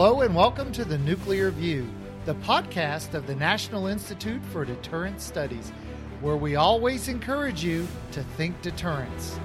Hello 0.00 0.22
and 0.22 0.34
welcome 0.34 0.72
to 0.72 0.82
the 0.82 0.96
Nuclear 0.96 1.50
View, 1.50 1.86
the 2.24 2.34
podcast 2.36 3.12
of 3.12 3.26
the 3.26 3.34
National 3.34 3.86
Institute 3.86 4.42
for 4.46 4.64
Deterrence 4.64 5.22
Studies, 5.22 5.74
where 6.22 6.38
we 6.38 6.56
always 6.56 7.08
encourage 7.08 7.62
you 7.62 7.86
to 8.12 8.22
think 8.22 8.62
deterrence. 8.62 9.38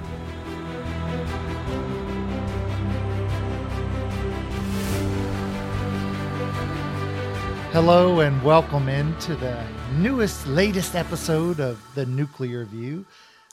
Hello 7.74 8.22
and 8.22 8.42
welcome 8.42 8.88
into 8.88 9.36
the 9.36 9.62
newest, 9.98 10.48
latest 10.48 10.96
episode 10.96 11.60
of 11.60 11.84
the 11.96 12.06
Nuclear 12.06 12.64
View. 12.64 13.06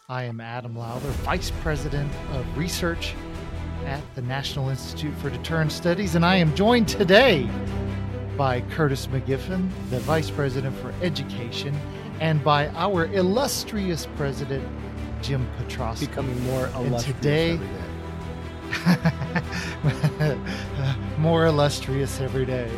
I 0.09 0.23
am 0.23 0.41
Adam 0.41 0.79
Lowther, 0.79 1.11
Vice 1.25 1.51
President 1.63 2.13
of 2.31 2.57
Research 2.57 3.17
at 3.85 4.03
the 4.15 4.23
National 4.23 4.69
Institute 4.69 5.15
for 5.19 5.31
Deterrence 5.31 5.75
Studies, 5.75 6.15
and 6.15 6.25
I 6.25 6.37
am 6.37 6.55
joined 6.55 6.89
today 6.89 7.49
by 8.37 8.61
Curtis 8.63 9.07
McGiffin, 9.09 9.69
the 9.91 10.01
Vice 10.01 10.31
President 10.31 10.77
for 10.79 10.93
Education, 11.03 11.79
and 12.21 12.43
by 12.43 12.69
our 12.69 13.07
illustrious 13.07 14.07
President, 14.17 14.67
Jim 15.23 15.47
Petrosky. 15.59 16.09
Becoming 16.09 16.43
more 16.45 16.69
illustrious 16.69 17.07
and 17.07 17.17
today, 17.17 17.61
more 21.19 21.47
illustrious 21.47 22.21
every 22.21 22.47
day. 22.47 22.71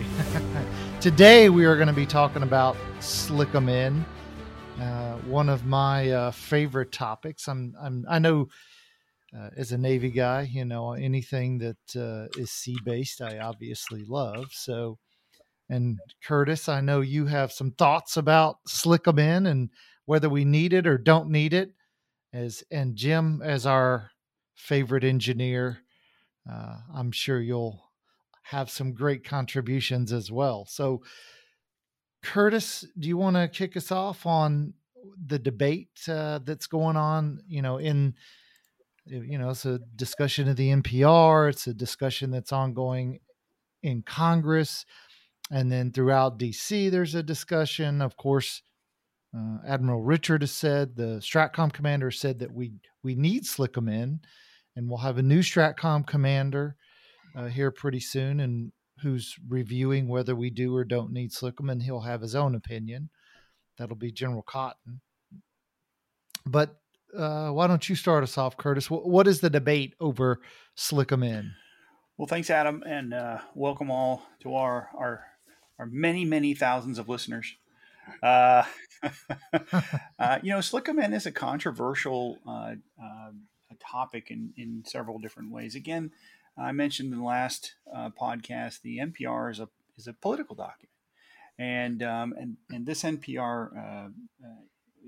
Today, 1.00 1.50
we 1.50 1.66
are 1.66 1.77
going 1.77 1.88
to 1.88 1.92
be 1.92 2.06
talking 2.06 2.42
about 2.42 2.77
SLCM-N, 3.00 4.06
uh, 4.80 5.16
one 5.27 5.50
of 5.50 5.66
my 5.66 6.10
uh, 6.10 6.30
favorite 6.30 6.92
topics. 6.92 7.46
I'm, 7.46 7.74
I'm, 7.78 8.06
I 8.08 8.18
know 8.18 8.48
uh, 9.36 9.50
as 9.56 9.72
a 9.72 9.78
Navy 9.78 10.10
guy, 10.10 10.48
you 10.50 10.64
know, 10.64 10.92
anything 10.92 11.58
that 11.58 11.96
uh, 11.96 12.28
is 12.40 12.50
sea 12.50 12.77
based, 12.84 13.20
I 13.20 13.38
obviously 13.38 14.04
love. 14.06 14.46
So, 14.52 14.98
and 15.68 15.98
Curtis, 16.22 16.68
I 16.68 16.80
know 16.80 17.00
you 17.00 17.26
have 17.26 17.50
some 17.52 17.72
thoughts 17.72 18.16
about 18.16 18.58
SLCM-N 18.68 19.46
and 19.46 19.70
whether 20.04 20.28
we 20.28 20.44
need 20.44 20.72
it 20.72 20.86
or 20.86 20.98
don't 20.98 21.30
need 21.30 21.52
it. 21.52 21.72
As 22.32 22.64
and 22.70 22.96
Jim, 22.96 23.41
as 23.42 23.64
our 23.64 24.10
favorite 24.54 25.04
engineer, 25.04 25.78
uh, 26.50 26.76
I'm 26.92 27.10
sure 27.10 27.41
you'll 27.41 27.82
have 28.42 28.70
some 28.70 28.92
great 28.92 29.24
contributions 29.24 30.12
as 30.12 30.30
well. 30.30 30.66
So, 30.69 31.02
Curtis, 32.22 32.84
do 32.98 33.08
you 33.08 33.16
want 33.16 33.36
to 33.36 33.48
kick 33.48 33.76
us 33.76 33.91
off 33.91 34.26
on 34.26 34.74
the 35.26 35.38
debate 35.38 35.91
uh, 36.08 36.41
that's 36.44 36.66
going 36.66 36.96
on? 36.96 37.41
You 37.48 37.62
know, 37.62 37.78
in 37.78 38.14
you 39.06 39.38
know, 39.38 39.50
it's 39.50 39.66
a 39.66 39.80
discussion 39.97 40.48
of 40.48 40.56
the 40.56 40.70
NPR. 40.70 41.50
It's 41.50 41.66
a 41.66 41.74
discussion 41.74 42.30
that's 42.30 42.52
ongoing 42.52 43.20
in 43.83 44.02
Congress, 44.02 44.86
and 45.50 45.70
then 45.70 45.92
throughout 45.92 46.38
DC, 46.38 46.91
there's 46.91 47.14
a 47.14 47.22
discussion. 47.22 48.00
Of 48.00 48.16
course, 48.16 48.62
uh, 49.36 49.58
Admiral 49.66 50.02
Richard 50.02 50.42
has 50.42 50.52
said 50.52 50.97
the 50.97 51.20
Stratcom 51.20 51.72
commander 51.72 52.10
said 52.10 52.38
that 52.38 52.52
we 52.52 52.72
we 53.02 53.14
need 53.14 53.44
In, 53.58 54.20
and 54.77 54.88
we'll 54.88 54.98
have 54.98 55.19
a 55.19 55.22
new 55.22 55.41
Stratcom 55.41 56.06
commander 56.06 56.77
uh, 57.36 57.47
here 57.47 57.70
pretty 57.70 58.00
soon, 58.00 58.41
and 58.41 58.72
who's 59.02 59.36
reviewing 59.48 60.08
whether 60.08 60.34
we 60.34 60.50
do 60.50 60.75
or 60.75 60.84
don't 60.84 61.12
need 61.12 61.30
SLCM-N. 61.30 61.80
He'll 61.80 62.00
have 62.00 62.22
his 62.22 62.34
own 62.34 62.55
opinion. 62.55 63.10
That'll 63.77 63.97
be 63.97 64.12
General 64.12 64.42
Cotton. 64.42 65.00
But 66.47 66.77
uh, 67.16 67.50
why 67.50 67.66
don't 67.66 67.88
you 67.88 67.94
start 67.94 68.22
us 68.22 68.38
off, 68.38 68.56
Curtis? 68.56 68.90
what, 68.90 69.26
is 69.26 69.40
the 69.40 69.50
debate 69.50 69.94
over 70.00 70.40
SLCM-N? 70.76 71.54
Well, 72.16 72.26
thanks, 72.28 72.50
Adam, 72.50 72.82
and 72.86 73.12
uh, 73.12 73.38
welcome 73.54 73.90
all 73.90 74.22
to 74.40 74.54
our 74.54 74.88
our 74.96 75.24
our 75.78 75.86
many 75.86 76.24
many 76.24 76.54
thousands 76.54 76.98
of 76.98 77.08
listeners. 77.08 77.56
Uh, 78.22 78.62
uh, 80.19 80.38
you 80.42 80.50
know, 80.50 80.58
SLCM-N 80.58 81.12
is 81.12 81.26
a 81.26 81.32
controversial 81.32 82.38
uh, 82.47 82.74
uh, 83.03 83.30
topic 83.80 84.30
in 84.30 84.53
in 84.56 84.84
several 84.86 85.19
different 85.19 85.50
ways. 85.50 85.74
Again, 85.74 86.12
I 86.56 86.70
mentioned 86.70 87.12
in 87.12 87.19
the 87.19 87.24
last 87.24 87.74
podcast 87.92 88.82
the 88.82 88.98
NPR 88.98 89.50
is 89.50 89.58
a 89.58 89.69
is 89.98 90.06
a 90.06 90.12
political 90.12 90.54
document, 90.54 90.92
and 91.58 92.00
um, 92.03 92.32
and 92.38 92.56
and 92.70 92.86
this 92.86 93.03
NPR 93.03 94.12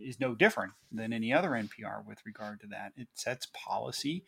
is 0.01 0.21
no 0.21 0.35
different 0.35 0.73
than 0.93 1.13
any 1.13 1.33
other 1.33 1.51
NPR 1.51 2.05
with 2.07 2.25
regard 2.25 2.61
to 2.61 2.67
that. 2.69 2.93
It 2.97 3.09
sets 3.15 3.49
policy, 3.53 4.25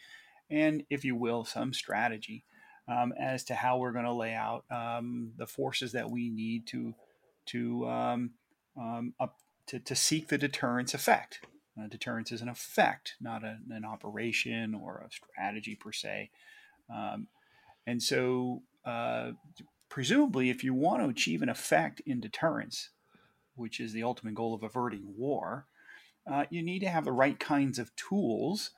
and 0.50 0.84
if 0.90 1.04
you 1.04 1.14
will, 1.14 1.44
some 1.44 1.72
strategy 1.72 2.44
um, 2.88 3.12
as 3.18 3.44
to 3.44 3.54
how 3.54 3.78
we're 3.78 3.92
going 3.92 4.04
to 4.04 4.12
lay 4.12 4.34
out 4.34 4.64
um, 4.70 5.32
the 5.36 5.46
forces 5.46 5.92
that 5.92 6.10
we 6.10 6.30
need 6.30 6.66
to 6.68 6.94
to 7.46 7.88
um, 7.88 8.30
um, 8.78 9.14
up 9.20 9.36
to, 9.66 9.78
to 9.78 9.94
seek 9.94 10.28
the 10.28 10.38
deterrence 10.38 10.94
effect. 10.94 11.40
Uh, 11.78 11.86
deterrence 11.86 12.32
is 12.32 12.42
an 12.42 12.48
effect, 12.48 13.14
not 13.20 13.44
a, 13.44 13.58
an 13.70 13.84
operation 13.84 14.74
or 14.74 15.04
a 15.06 15.10
strategy 15.10 15.74
per 15.74 15.92
se. 15.92 16.30
Um, 16.92 17.28
and 17.86 18.02
so, 18.02 18.62
uh, 18.84 19.32
presumably, 19.88 20.50
if 20.50 20.64
you 20.64 20.74
want 20.74 21.02
to 21.02 21.08
achieve 21.08 21.42
an 21.42 21.48
effect 21.48 22.00
in 22.04 22.20
deterrence, 22.20 22.90
which 23.58 23.80
is 23.80 23.92
the 23.92 24.02
ultimate 24.02 24.34
goal 24.34 24.54
of 24.54 24.62
averting 24.62 25.14
war, 25.16 25.66
uh, 26.30 26.44
you 26.50 26.62
need 26.62 26.80
to 26.80 26.88
have 26.88 27.04
the 27.04 27.12
right 27.12 27.38
kinds 27.38 27.78
of 27.78 27.94
tools 27.96 28.70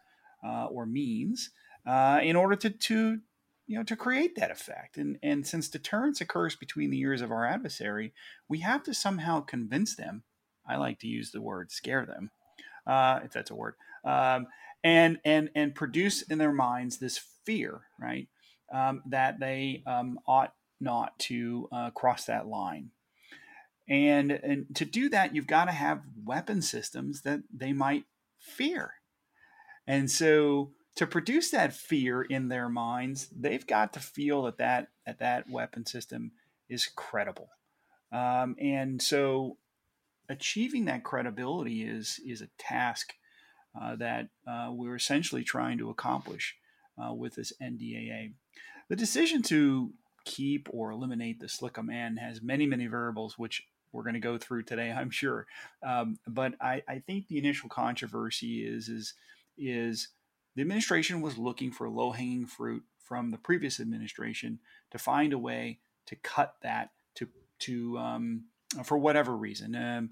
uh, 0.45 0.67
or 0.67 0.87
means 0.87 1.51
uh, 1.87 2.21
in 2.23 2.37
order 2.37 2.57
to, 2.57 2.71
to 2.71 3.21
you 3.67 3.77
know 3.77 3.85
to 3.85 3.97
create 3.97 4.35
that 4.37 4.51
effect. 4.51 4.97
And 4.97 5.19
and 5.23 5.47
since 5.47 5.69
deterrence 5.69 6.21
occurs 6.21 6.57
between 6.57 6.91
the 6.91 7.01
ears 7.01 7.23
of 7.23 7.31
our 7.31 7.47
adversary, 7.47 8.13
we 8.49 8.61
have 8.61 8.83
to 8.85 8.95
somehow 8.95 9.41
convince 9.41 9.95
them. 9.95 10.25
I 10.67 10.77
like 10.77 10.99
to 11.01 11.07
use 11.07 11.31
the 11.31 11.41
word 11.41 11.71
scare 11.71 12.05
them, 12.05 12.31
uh, 12.87 13.21
if 13.25 13.33
that's 13.33 13.51
a 13.51 13.55
word. 13.55 13.75
Um, 14.05 14.47
and 14.83 15.19
and 15.25 15.51
and 15.55 15.75
produce 15.75 16.23
in 16.23 16.39
their 16.39 16.53
minds 16.53 16.99
this 16.99 17.21
fear, 17.45 17.83
right, 17.99 18.29
um, 18.73 19.03
that 19.07 19.41
they 19.41 19.83
um, 19.87 20.19
ought 20.27 20.55
not 20.81 21.19
to 21.19 21.69
uh, 21.73 21.91
cross 21.91 22.25
that 22.25 22.47
line. 22.47 22.91
And 23.91 24.31
and 24.31 24.67
to 24.77 24.85
do 24.85 25.09
that, 25.09 25.35
you've 25.35 25.49
got 25.49 25.65
to 25.65 25.73
have 25.73 26.03
weapon 26.25 26.63
systems 26.63 27.23
that 27.23 27.41
they 27.53 27.73
might 27.73 28.05
fear. 28.39 28.95
And 29.87 30.09
so 30.09 30.71
to 30.95 31.07
produce 31.07 31.51
that 31.51 31.73
fear 31.73 32.23
in 32.23 32.49
their 32.49 32.69
minds, 32.69 33.29
they've 33.37 33.67
got 33.67 33.93
to 33.95 34.01
feel 34.01 34.45
that 34.45 34.59
that 34.59 34.89
that, 35.07 35.19
that 35.19 35.51
weapon 35.51 35.85
system 35.85 36.33
is 36.69 36.89
credible. 36.95 37.49
Um, 38.13 38.55
and 38.61 39.03
so 39.03 39.57
achieving 40.29 40.85
that 40.85 41.03
credibility 41.03 41.83
is 41.83 42.21
is 42.25 42.43
a 42.43 42.49
task 42.59 43.15
uh, 43.81 43.97
that 43.97 44.29
uh, 44.47 44.69
we're 44.71 44.97
essentially 44.97 45.43
trying 45.43 45.79
to 45.79 45.91
accomplish 45.91 46.57
uh, 46.97 47.13
with 47.13 47.35
this 47.35 47.53
NDAA. 47.61 48.35
The 48.89 48.97
decision 48.97 49.43
to 49.45 49.93
keep 50.25 50.69
or 50.73 50.91
eliminate 50.91 51.41
the 51.41 51.47
SLCM-N 51.47 52.17
has 52.19 52.43
many, 52.43 52.67
many 52.67 52.87
variables, 52.87 53.39
which 53.39 53.65
we're 53.93 54.03
going 54.03 54.15
to 54.15 54.21
go 54.21 54.39
through 54.39 54.65
today, 54.65 54.91
I'm 54.97 55.11
sure. 55.11 55.47
Um, 55.87 56.19
but 56.27 56.55
I, 56.61 56.83
I, 56.89 56.99
think 56.99 57.29
the 57.29 57.39
initial 57.39 57.69
controversy 57.69 58.67
is 58.67 58.89
is 58.89 59.15
is 59.57 60.09
the 60.55 60.63
administration 60.63 61.21
was 61.21 61.39
looking 61.39 61.71
for 61.71 61.89
low 61.89 62.13
hanging 62.13 62.47
fruit 62.47 62.83
from 62.99 63.31
the 63.31 63.39
previous 63.39 63.81
administration 63.81 64.59
to 64.91 64.99
find 64.99 65.33
a 65.33 65.39
way 65.39 65.79
to 66.07 66.17
cut 66.17 66.57
that 66.63 66.91
to 67.15 67.29
to 67.61 67.99
um, 67.99 68.45
for 68.85 68.99
whatever 68.99 69.37
reason. 69.37 69.75
Um, 69.75 70.11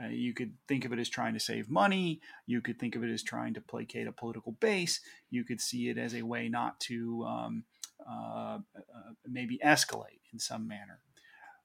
uh, 0.00 0.06
you 0.06 0.32
could 0.32 0.52
think 0.68 0.84
of 0.84 0.92
it 0.92 1.00
as 1.00 1.08
trying 1.08 1.34
to 1.34 1.40
save 1.40 1.68
money. 1.68 2.20
You 2.46 2.60
could 2.60 2.78
think 2.78 2.94
of 2.94 3.02
it 3.02 3.10
as 3.10 3.22
trying 3.24 3.54
to 3.54 3.60
placate 3.60 4.06
a 4.06 4.12
political 4.12 4.52
base. 4.52 5.00
You 5.30 5.44
could 5.44 5.60
see 5.60 5.88
it 5.88 5.98
as 5.98 6.14
a 6.14 6.22
way 6.22 6.48
not 6.48 6.78
to 6.80 7.24
um, 7.24 7.64
uh, 8.08 8.58
uh, 8.76 9.12
maybe 9.26 9.58
escalate 9.64 10.20
in 10.32 10.38
some 10.38 10.68
manner. 10.68 11.00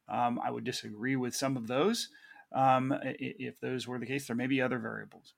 Um, 0.07 0.39
I 0.43 0.51
would 0.51 0.63
disagree 0.63 1.15
with 1.15 1.35
some 1.35 1.57
of 1.57 1.67
those. 1.67 2.09
Um, 2.53 2.93
if 3.03 3.59
those 3.59 3.87
were 3.87 3.99
the 3.99 4.05
case, 4.05 4.27
there 4.27 4.35
may 4.35 4.47
be 4.47 4.61
other 4.61 4.79
variables. 4.79 5.33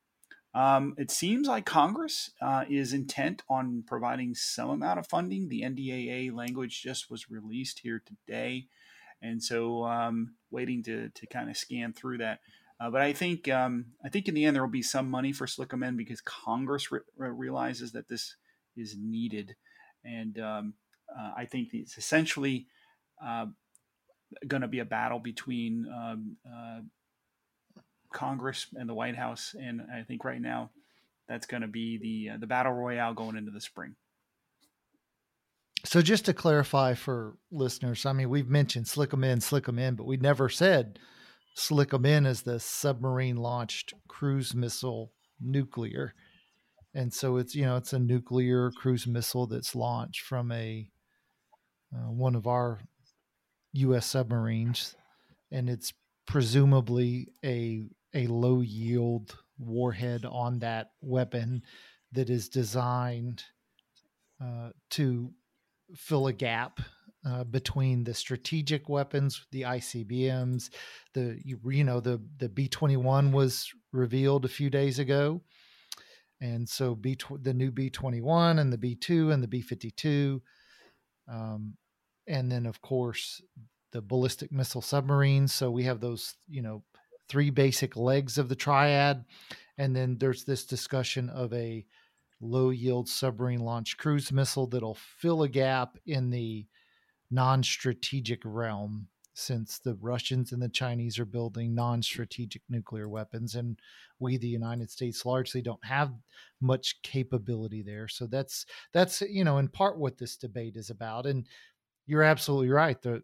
Um, 0.53 0.95
it 0.97 1.11
seems 1.11 1.47
like 1.47 1.65
Congress 1.65 2.31
uh, 2.41 2.65
is 2.67 2.93
intent 2.93 3.43
on 3.49 3.83
providing 3.85 4.33
some 4.33 4.69
amount 4.69 4.99
of 4.99 5.07
funding. 5.07 5.49
The 5.49 5.61
NDAA 5.61 6.33
language 6.33 6.81
just 6.81 7.11
was 7.11 7.29
released 7.29 7.79
here 7.79 8.01
today, 8.05 8.65
and 9.21 9.43
so 9.43 9.83
um, 9.85 10.33
waiting 10.49 10.83
to 10.83 11.09
to 11.09 11.27
kind 11.27 11.49
of 11.49 11.57
scan 11.57 11.93
through 11.93 12.19
that. 12.19 12.39
Uh, 12.79 12.89
but 12.89 13.01
I 13.01 13.13
think 13.13 13.47
um, 13.49 13.87
I 14.03 14.09
think 14.09 14.27
in 14.27 14.33
the 14.33 14.45
end 14.45 14.55
there 14.55 14.63
will 14.63 14.71
be 14.71 14.81
some 14.81 15.09
money 15.11 15.31
for 15.31 15.45
SLCM-N 15.45 15.95
because 15.95 16.21
Congress 16.21 16.91
re- 16.91 17.01
realizes 17.17 17.91
that 17.91 18.09
this 18.09 18.35
is 18.75 18.95
needed, 18.97 19.55
and 20.03 20.39
um, 20.39 20.73
uh, 21.15 21.33
I 21.37 21.45
think 21.45 21.69
it's 21.73 21.97
essentially 21.97 22.67
uh, 23.23 23.47
going 24.47 24.61
to 24.61 24.67
be 24.67 24.79
a 24.79 24.85
battle 24.85 25.19
between 25.19 25.85
um, 25.93 26.37
uh, 26.45 26.81
Congress 28.11 28.67
and 28.75 28.89
the 28.89 28.93
White 28.93 29.15
House, 29.15 29.55
and 29.59 29.81
I 29.93 30.03
think 30.03 30.23
right 30.23 30.41
now 30.41 30.71
that's 31.27 31.47
going 31.47 31.61
to 31.61 31.67
be 31.67 31.97
the 31.97 32.33
uh, 32.33 32.37
the 32.37 32.47
battle 32.47 32.73
royale 32.73 33.13
going 33.13 33.35
into 33.35 33.51
the 33.51 33.61
spring. 33.61 33.95
So 35.83 36.01
just 36.01 36.25
to 36.25 36.33
clarify 36.33 36.95
for 36.95 37.37
listeners, 37.51 38.05
I 38.05 38.13
mean 38.13 38.29
we've 38.29 38.49
mentioned 38.49 38.85
SLCM-N, 38.85 39.41
slick 39.41 39.65
them 39.65 39.79
in, 39.79 39.95
but 39.95 40.07
we 40.07 40.17
never 40.17 40.49
said 40.49 40.99
SLCM-N 41.57 42.25
as 42.25 42.41
the 42.41 42.59
submarine 42.59 43.37
launched 43.37 43.93
cruise 44.07 44.53
missile 44.53 45.11
nuclear. 45.39 46.13
And 46.93 47.13
so 47.13 47.37
it's 47.37 47.55
you 47.55 47.65
know 47.65 47.77
it's 47.77 47.93
a 47.93 47.99
nuclear 47.99 48.71
cruise 48.71 49.07
missile 49.07 49.47
that's 49.47 49.75
launched 49.75 50.21
from 50.21 50.51
a 50.51 50.89
uh, 51.95 52.11
one 52.11 52.35
of 52.35 52.47
our 52.47 52.79
U.S. 53.77 54.05
submarines, 54.05 54.95
and 55.51 55.69
it's 55.69 55.93
presumably 56.25 57.29
a 57.43 57.83
a 58.13 58.27
low 58.27 58.61
yield 58.61 59.37
warhead 59.59 60.25
on 60.25 60.59
that 60.59 60.91
weapon 61.01 61.61
that 62.11 62.29
is 62.29 62.49
designed 62.49 63.43
uh, 64.43 64.69
to 64.91 65.31
fill 65.95 66.27
a 66.27 66.33
gap 66.33 66.79
uh, 67.25 67.43
between 67.43 68.03
the 68.03 68.13
strategic 68.13 68.87
weapons, 68.87 69.45
the 69.51 69.63
ICBMs, 69.63 70.69
the 71.13 71.39
you, 71.43 71.83
know 71.83 71.99
the 71.99 72.21
the 72.37 72.47
B 72.47 72.67
twenty 72.67 72.97
one 72.97 73.31
was 73.31 73.69
revealed 73.91 74.45
a 74.45 74.49
few 74.49 74.69
days 74.69 74.99
ago, 74.99 75.41
and 76.39 76.67
so 76.69 76.95
B 76.95 77.17
the 77.41 77.53
new 77.53 77.71
B 77.71 77.89
twenty 77.89 78.21
one 78.21 78.59
and 78.59 78.71
the 78.71 78.77
B 78.77 78.95
two 78.95 79.31
and 79.31 79.43
the 79.43 79.47
B 79.47 79.61
fifty 79.61 79.91
two, 79.91 80.41
um, 81.27 81.73
and 82.27 82.51
then 82.51 82.65
of 82.65 82.81
course 82.81 83.41
the 83.91 84.01
ballistic 84.01 84.51
missile 84.51 84.81
submarines. 84.81 85.53
So 85.53 85.71
we 85.71 85.83
have 85.83 85.99
those 85.99 86.35
you 86.49 86.61
know 86.61 86.83
three 87.29 87.49
basic 87.49 87.95
legs 87.95 88.37
of 88.37 88.49
the 88.49 88.55
triad, 88.55 89.25
and 89.77 89.95
then 89.95 90.17
there's 90.17 90.43
this 90.43 90.65
discussion 90.65 91.29
of 91.29 91.53
a 91.53 91.85
low 92.39 92.69
yield 92.69 93.09
submarine 93.09 93.59
launched 93.59 93.97
cruise 93.97 94.31
missile 94.31 94.67
that'll 94.67 94.97
fill 95.17 95.43
a 95.43 95.49
gap 95.49 95.97
in 96.05 96.29
the 96.29 96.67
non 97.31 97.63
strategic 97.63 98.41
realm 98.43 99.07
since 99.33 99.77
the 99.77 99.93
Russians 100.01 100.51
and 100.51 100.61
the 100.61 100.69
Chinese 100.69 101.19
are 101.19 101.25
building 101.25 101.75
non 101.75 102.01
strategic 102.01 102.63
nuclear 102.69 103.07
weapons. 103.07 103.55
And 103.55 103.77
we, 104.19 104.37
the 104.37 104.47
United 104.47 104.89
States, 104.89 105.25
largely 105.25 105.61
don't 105.61 105.85
have 105.85 106.11
much 106.59 106.99
capability 107.03 107.83
there. 107.83 108.07
So 108.07 108.25
that's, 108.25 108.65
that's, 108.93 109.21
you 109.21 109.43
know, 109.43 109.59
in 109.59 109.67
part 109.67 109.99
what 109.99 110.17
this 110.17 110.37
debate 110.37 110.75
is 110.75 110.89
about. 110.89 111.27
And 111.27 111.45
you're 112.07 112.23
absolutely 112.23 112.69
right. 112.69 112.99
The, 113.01 113.21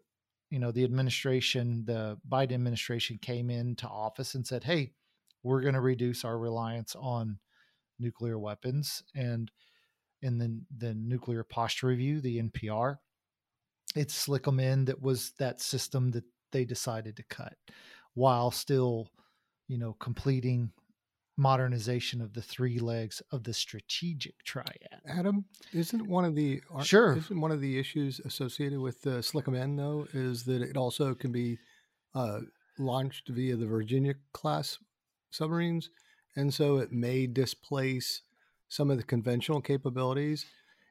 you 0.50 0.60
know, 0.60 0.70
the 0.70 0.84
administration, 0.84 1.84
the 1.84 2.18
Biden 2.28 2.52
administration 2.52 3.18
came 3.20 3.50
into 3.50 3.88
office 3.88 4.34
and 4.34 4.46
said, 4.46 4.62
hey, 4.62 4.92
we're 5.42 5.62
going 5.62 5.74
to 5.74 5.80
reduce 5.80 6.24
our 6.24 6.38
reliance 6.38 6.94
on 6.98 7.38
nuclear 7.98 8.38
weapons. 8.38 9.02
And 9.14 9.50
in 10.22 10.38
the, 10.38 10.60
the 10.76 10.94
nuclear 10.94 11.42
posture 11.42 11.88
review, 11.88 12.20
the 12.20 12.40
NPR, 12.40 12.98
it's 13.96 14.26
SLCM-N 14.26 14.84
that 14.86 15.00
was 15.00 15.32
that 15.38 15.60
system 15.60 16.10
that 16.12 16.24
they 16.52 16.64
decided 16.64 17.16
to 17.16 17.22
cut 17.24 17.56
while 18.14 18.50
still, 18.50 19.08
you 19.68 19.78
know, 19.78 19.96
completing 19.98 20.70
modernization 21.36 22.20
of 22.20 22.32
the 22.32 22.42
three 22.42 22.78
legs 22.78 23.20
of 23.32 23.44
the 23.44 23.52
strategic 23.52 24.42
triad. 24.44 25.00
Adam, 25.06 25.44
isn't 25.72 26.06
one 26.06 26.24
of 26.24 26.34
the 26.34 26.62
sure 26.82 27.16
isn't 27.16 27.40
one 27.40 27.50
of 27.50 27.60
the 27.60 27.78
issues 27.78 28.20
associated 28.20 28.78
with 28.78 29.02
the 29.02 29.18
SLCM-N 29.18 29.76
though 29.76 30.06
is 30.12 30.44
that 30.44 30.62
it 30.62 30.76
also 30.76 31.14
can 31.14 31.32
be 31.32 31.58
uh, 32.14 32.40
launched 32.78 33.28
via 33.28 33.56
the 33.56 33.66
Virginia 33.66 34.14
class 34.32 34.78
submarines, 35.30 35.90
and 36.36 36.54
so 36.54 36.78
it 36.78 36.92
may 36.92 37.26
displace 37.26 38.22
some 38.68 38.90
of 38.90 38.96
the 38.96 39.04
conventional 39.04 39.60
capabilities. 39.60 40.46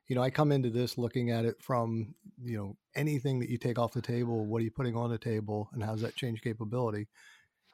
You 0.08 0.16
know, 0.16 0.22
I 0.22 0.30
come 0.30 0.52
into 0.52 0.70
this 0.70 0.98
looking 0.98 1.32
at 1.32 1.46
it 1.46 1.56
from, 1.62 2.14
you 2.42 2.58
know, 2.58 2.78
anything 2.96 3.40
that 3.40 3.50
you 3.50 3.58
take 3.58 3.80
off 3.80 3.94
the 3.94 4.02
table, 4.02 4.46
what 4.46 4.60
are 4.62 4.66
you 4.66 4.72
putting 4.72 4.96
on 4.98 5.10
the 5.10 5.18
table 5.18 5.70
and 5.74 5.82
how 5.82 5.94
does 5.94 6.02
that 6.02 6.16
change 6.16 6.42
capability? 6.42 7.08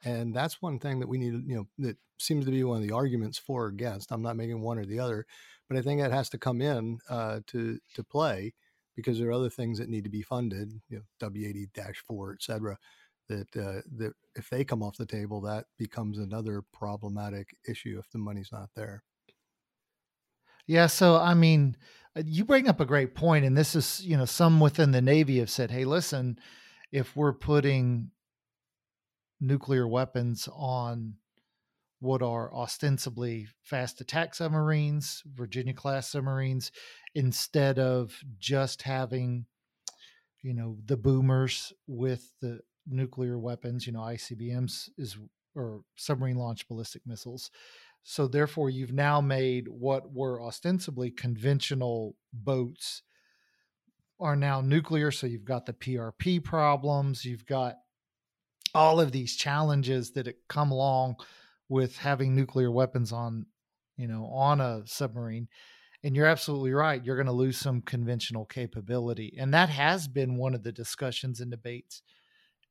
And 0.04 0.34
that's 0.34 0.62
one 0.62 0.78
thing 0.78 1.00
that 1.00 1.08
we 1.08 1.18
need, 1.18 1.32
you 1.46 1.56
know, 1.56 1.68
that 1.78 1.96
seems 2.18 2.44
to 2.44 2.50
be 2.50 2.64
one 2.64 2.80
of 2.80 2.88
the 2.88 2.94
arguments 2.94 3.38
for 3.38 3.64
or 3.64 3.68
against. 3.68 4.12
I'm 4.12 4.22
not 4.22 4.36
making 4.36 4.60
one 4.60 4.78
or 4.78 4.86
the 4.86 4.98
other, 4.98 5.26
but 5.68 5.76
I 5.76 5.82
think 5.82 6.00
that 6.00 6.12
has 6.12 6.28
to 6.30 6.38
come 6.38 6.62
in 6.62 6.98
uh, 7.08 7.40
to 7.48 7.78
to 7.94 8.04
play 8.04 8.54
because 8.96 9.18
there 9.18 9.28
are 9.28 9.32
other 9.32 9.50
things 9.50 9.78
that 9.78 9.88
need 9.88 10.04
to 10.04 10.10
be 10.10 10.22
funded, 10.22 10.72
you 10.88 10.98
know, 10.98 11.28
W80-4, 11.28 12.34
et 12.34 12.42
cetera, 12.42 12.78
that 13.28 13.56
uh, 13.56 13.80
that 13.96 14.12
if 14.34 14.48
they 14.50 14.64
come 14.64 14.82
off 14.82 14.96
the 14.96 15.06
table, 15.06 15.40
that 15.42 15.66
becomes 15.78 16.18
another 16.18 16.62
problematic 16.72 17.56
issue 17.68 17.98
if 17.98 18.10
the 18.10 18.18
money's 18.18 18.52
not 18.52 18.70
there. 18.74 19.02
Yeah, 20.66 20.86
so 20.86 21.16
I 21.16 21.34
mean, 21.34 21.76
uh, 22.16 22.22
you 22.24 22.44
bring 22.44 22.68
up 22.68 22.80
a 22.80 22.86
great 22.86 23.14
point, 23.14 23.44
and 23.44 23.56
this 23.56 23.74
is 23.74 24.00
you 24.04 24.16
know 24.16 24.24
some 24.24 24.60
within 24.60 24.92
the 24.92 25.02
Navy 25.02 25.38
have 25.38 25.50
said, 25.50 25.70
hey, 25.70 25.84
listen, 25.84 26.38
if 26.92 27.14
we're 27.16 27.32
putting 27.32 28.10
nuclear 29.40 29.88
weapons 29.88 30.48
on 30.52 31.14
what 32.00 32.22
are 32.22 32.52
ostensibly 32.54 33.46
fast 33.62 34.00
attack 34.00 34.34
submarines, 34.34 35.22
Virginia 35.26 35.74
class 35.74 36.08
submarines, 36.08 36.72
instead 37.14 37.78
of 37.78 38.18
just 38.38 38.82
having, 38.82 39.44
you 40.42 40.54
know, 40.54 40.78
the 40.86 40.96
boomers 40.96 41.72
with 41.86 42.32
the 42.40 42.60
nuclear 42.86 43.38
weapons, 43.38 43.86
you 43.86 43.92
know, 43.92 44.00
ICBMs 44.00 44.88
is 44.96 45.18
or 45.54 45.82
submarine 45.96 46.36
launched 46.36 46.68
ballistic 46.68 47.02
missiles. 47.06 47.50
So 48.02 48.26
therefore 48.26 48.70
you've 48.70 48.92
now 48.92 49.20
made 49.20 49.68
what 49.68 50.12
were 50.12 50.42
ostensibly 50.42 51.10
conventional 51.10 52.16
boats 52.32 53.02
are 54.18 54.36
now 54.36 54.60
nuclear. 54.60 55.10
So 55.10 55.26
you've 55.26 55.44
got 55.44 55.66
the 55.66 55.72
PRP 55.72 56.42
problems, 56.42 57.24
you've 57.24 57.46
got 57.46 57.76
all 58.74 59.00
of 59.00 59.12
these 59.12 59.36
challenges 59.36 60.12
that 60.12 60.32
come 60.48 60.70
along 60.70 61.16
with 61.68 61.96
having 61.96 62.34
nuclear 62.34 62.70
weapons 62.70 63.12
on, 63.12 63.46
you 63.96 64.08
know, 64.08 64.26
on 64.26 64.60
a 64.60 64.82
submarine. 64.86 65.48
And 66.02 66.16
you're 66.16 66.26
absolutely 66.26 66.72
right. 66.72 67.04
You're 67.04 67.16
going 67.16 67.26
to 67.26 67.32
lose 67.32 67.58
some 67.58 67.82
conventional 67.82 68.46
capability. 68.46 69.36
And 69.38 69.52
that 69.52 69.68
has 69.68 70.08
been 70.08 70.38
one 70.38 70.54
of 70.54 70.62
the 70.62 70.72
discussions 70.72 71.40
and 71.40 71.50
debates 71.50 72.02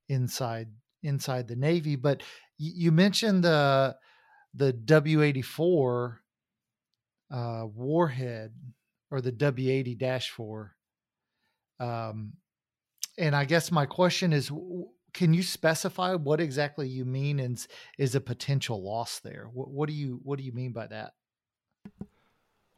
inside 0.07 0.69
inside 1.03 1.47
the 1.47 1.55
Navy. 1.55 1.95
But 1.95 2.23
you 2.57 2.91
mentioned 2.91 3.43
the 3.43 3.95
the 4.55 4.73
W 4.73 5.21
eighty 5.21 5.43
four 5.43 6.21
uh, 7.31 7.65
warhead 7.71 8.51
or 9.11 9.21
the 9.21 9.31
W 9.31 9.71
eighty 9.71 9.95
dash 9.95 10.31
four. 10.31 10.75
Um, 11.79 12.33
and 13.17 13.35
I 13.35 13.45
guess 13.45 13.71
my 13.71 13.85
question 13.85 14.33
is, 14.33 14.51
can 15.13 15.33
you 15.33 15.43
specify 15.43 16.15
what 16.15 16.39
exactly 16.39 16.87
you 16.87 17.05
mean 17.05 17.39
and 17.39 17.65
is 17.97 18.15
a 18.15 18.21
potential 18.21 18.81
loss 18.83 19.19
there? 19.19 19.49
What, 19.53 19.69
what 19.69 19.87
do 19.87 19.93
you 19.93 20.19
what 20.23 20.37
do 20.37 20.43
you 20.43 20.51
mean 20.51 20.71
by 20.71 20.87
that? 20.87 21.13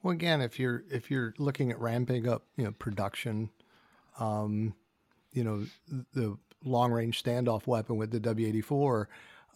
Well, 0.04 0.14
again, 0.14 0.42
if 0.42 0.60
you're 0.60 0.84
if 0.90 1.12
you're 1.12 1.34
looking 1.38 1.72
at 1.72 1.80
ramping 1.80 2.28
up, 2.28 2.46
you 2.58 2.64
know, 2.64 2.72
production, 2.72 3.50
um, 4.20 4.76
you 5.32 5.44
know, 5.44 5.66
the 6.14 6.38
long 6.64 6.92
range 6.92 7.24
standoff 7.24 7.68
weapon 7.68 7.98
with 7.98 8.12
the 8.12 8.20
W80-4, 8.20 9.06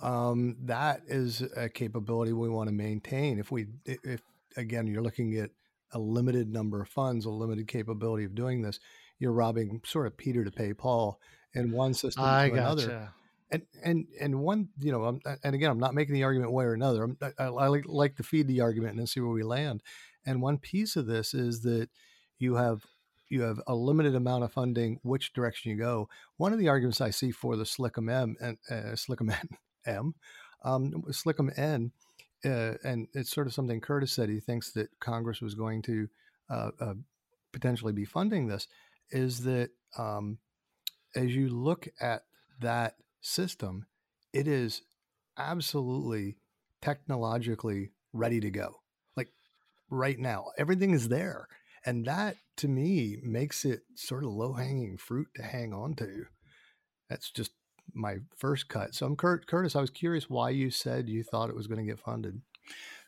um, 0.02 0.58
that 0.64 1.02
is 1.08 1.42
a 1.56 1.70
capability 1.70 2.34
we 2.34 2.50
want 2.50 2.68
to 2.70 2.76
maintain. 2.76 3.40
If 3.40 3.52
we, 3.52 3.68
if 3.86 4.22
again, 4.58 4.88
you're 4.88 5.04
looking 5.04 5.36
at 5.38 5.52
a 5.92 6.00
limited 6.00 6.52
number 6.52 6.82
of 6.82 6.90
funds, 6.90 7.26
a 7.26 7.30
limited 7.30 7.68
capability 7.68 8.26
of 8.26 8.36
doing 8.36 8.62
this, 8.62 8.80
you're 9.20 9.32
robbing 9.32 9.82
sort 9.86 10.08
of 10.08 10.18
Peter 10.18 10.44
to 10.44 10.52
pay 10.52 10.74
Paul 10.74 11.20
in 11.56 11.72
one 11.72 11.94
system 11.94 12.24
I 12.24 12.50
to 12.50 12.56
gotcha. 12.56 12.64
another. 12.64 13.14
And 13.52 13.62
and 13.84 14.08
and 14.20 14.40
one, 14.40 14.70
you 14.80 14.92
know, 14.92 15.06
I'm, 15.06 15.22
and 15.44 15.56
again, 15.56 15.70
I'm 15.70 15.80
not 15.80 15.94
making 15.94 16.16
the 16.16 16.24
argument 16.24 16.52
one 16.52 16.66
way 16.66 16.70
or 16.70 16.74
another. 16.74 17.04
I'm, 17.04 17.18
I, 17.22 17.44
I 17.44 17.68
like, 17.68 17.86
like 17.86 18.16
to 18.18 18.24
feed 18.24 18.48
the 18.48 18.62
argument 18.62 18.98
and 18.98 19.08
see 19.08 19.20
where 19.20 19.32
we 19.32 19.44
land. 19.44 19.84
And 20.26 20.42
one 20.42 20.58
piece 20.58 20.96
of 20.96 21.06
this 21.06 21.34
is 21.34 21.62
that 21.62 21.90
you 22.40 22.56
have 22.56 22.84
you 23.30 23.42
have 23.44 23.62
a 23.68 23.76
limited 23.76 24.16
amount 24.16 24.44
of 24.44 24.52
funding, 24.52 25.00
which 25.04 25.34
direction 25.34 25.72
you 25.72 25.78
go. 25.78 26.10
One 26.38 26.54
of 26.54 26.60
the 26.60 26.70
arguments 26.70 27.02
I 27.02 27.12
see 27.12 27.32
for 27.32 27.56
the 27.56 27.64
Slickum 27.64 28.12
M 28.12 28.36
and 28.40 28.58
uh, 28.70 28.96
Slickum 28.96 29.32
N 29.32 29.50
M, 29.86 30.16
um, 30.64 31.04
SLCM-N, 31.08 31.92
uh, 32.44 32.74
and 32.84 33.08
it's 33.14 33.32
sort 33.32 33.48
of 33.48 33.54
something 33.54 33.80
Curtis 33.82 34.12
said. 34.12 34.30
He 34.30 34.40
thinks 34.40 34.72
that 34.72 34.90
Congress 35.00 35.42
was 35.42 35.56
going 35.56 35.82
to 35.84 36.08
uh, 36.50 36.72
uh, 36.80 36.94
potentially 37.52 37.94
be 37.94 38.06
funding 38.06 38.48
this. 38.48 38.68
Is 39.12 39.44
that 39.44 39.70
um, 39.98 40.40
as 41.16 41.36
you 41.36 41.50
look 41.50 41.88
at 42.00 42.24
that 42.62 42.96
system, 43.22 43.86
it 44.34 44.48
is 44.48 44.82
absolutely 45.38 46.38
technologically 46.82 47.92
ready 48.14 48.40
to 48.40 48.50
go. 48.50 48.82
Like 49.16 49.30
right 49.90 50.20
now, 50.20 50.48
everything 50.58 50.92
is 50.92 51.10
there 51.10 51.48
and 51.86 52.06
that 52.06 52.38
to 52.58 52.68
me 52.68 53.18
makes 53.22 53.64
it 53.64 53.82
sort 53.96 54.24
of 54.24 54.32
low 54.32 54.54
hanging 54.54 54.98
fruit 54.98 55.28
to 55.36 55.44
hang 55.44 55.74
on 55.74 55.94
to. 55.96 56.26
That's 57.10 57.30
just 57.30 57.52
my 57.94 58.18
first 58.36 58.68
cut. 58.68 58.96
So 58.96 59.06
I'm 59.06 59.16
Kurt 59.16 59.46
Curtis. 59.46 59.76
I 59.76 59.82
was 59.82 59.92
curious 59.92 60.30
why 60.30 60.50
you 60.50 60.72
said 60.72 61.08
you 61.08 61.24
thought 61.24 61.50
it 61.50 61.56
was 61.56 61.68
going 61.68 61.80
to 61.80 61.90
get 61.90 62.00
funded. 62.00 62.42